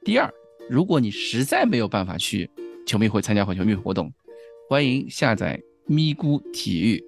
[0.06, 0.32] 第二，
[0.70, 2.50] 如果你实在没有办法去
[2.86, 4.12] 球迷会参加或球迷活动，
[4.70, 7.04] 欢迎下载咪咕体育，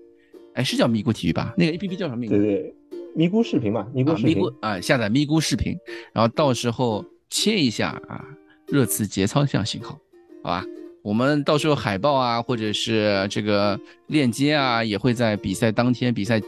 [0.53, 1.53] 哎，是叫咪咕体育吧？
[1.57, 2.37] 那个 A P P 叫什么名字？
[2.37, 2.75] 对对，
[3.15, 5.77] 咪咕视频嘛，咪咕视频啊，下载咪咕视频，
[6.11, 8.25] 然后到时候切一下啊，
[8.67, 9.97] 热刺节操项信号，
[10.43, 10.65] 好吧？
[11.01, 16.41] 我们到时候海报啊，或者是这个链接啊，也会在比赛当天比赛。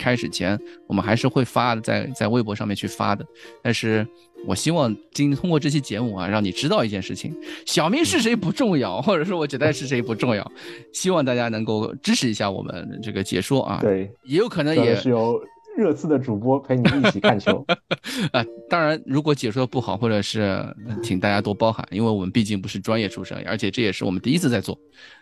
[0.00, 3.24] 开始前，我们还是会发的，在在微博上面去发的。
[3.62, 4.06] 但是
[4.46, 7.36] 我希望今通过这期节目啊，让你知道一件事情：
[7.66, 10.50] 小明是谁不重要， 或者说我觉得是谁不重要。
[10.94, 13.78] 希望大家能够支持一下我们这个解说啊。
[13.82, 15.38] 对，也有可能也是由
[15.76, 17.62] 热刺的主播陪你一起看球
[18.32, 18.42] 啊。
[18.70, 20.64] 当然，如果解说不好，或者是
[21.02, 24.78] 请大家多包涵，因为我们毕竟不是专业出身，而且这也是我们第一次在做，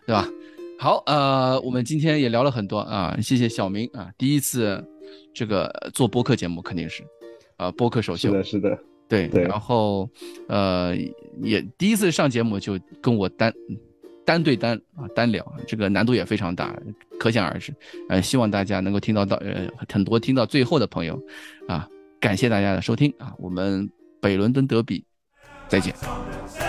[0.06, 0.28] 对吧？
[0.80, 4.80] 好，呃，我们今天也聊了很多啊，谢谢小明啊，第一次
[5.34, 7.02] 这个做播客节目肯定是，
[7.56, 10.08] 呃，播客首秀，是的，是的，对对，然后
[10.46, 10.94] 呃，
[11.42, 13.52] 也第一次上节目就跟我单
[14.24, 16.72] 单对单啊单聊，这个难度也非常大，
[17.18, 17.74] 可想而知，
[18.08, 21.20] 呃，希望大家能够听到到呃很多听到最后的朋友
[21.66, 21.88] 啊，
[22.20, 25.04] 感谢大家的收听啊，我们北伦敦德比
[25.66, 25.92] 再见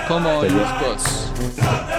[0.08, 1.99] ，Come on，Spurs。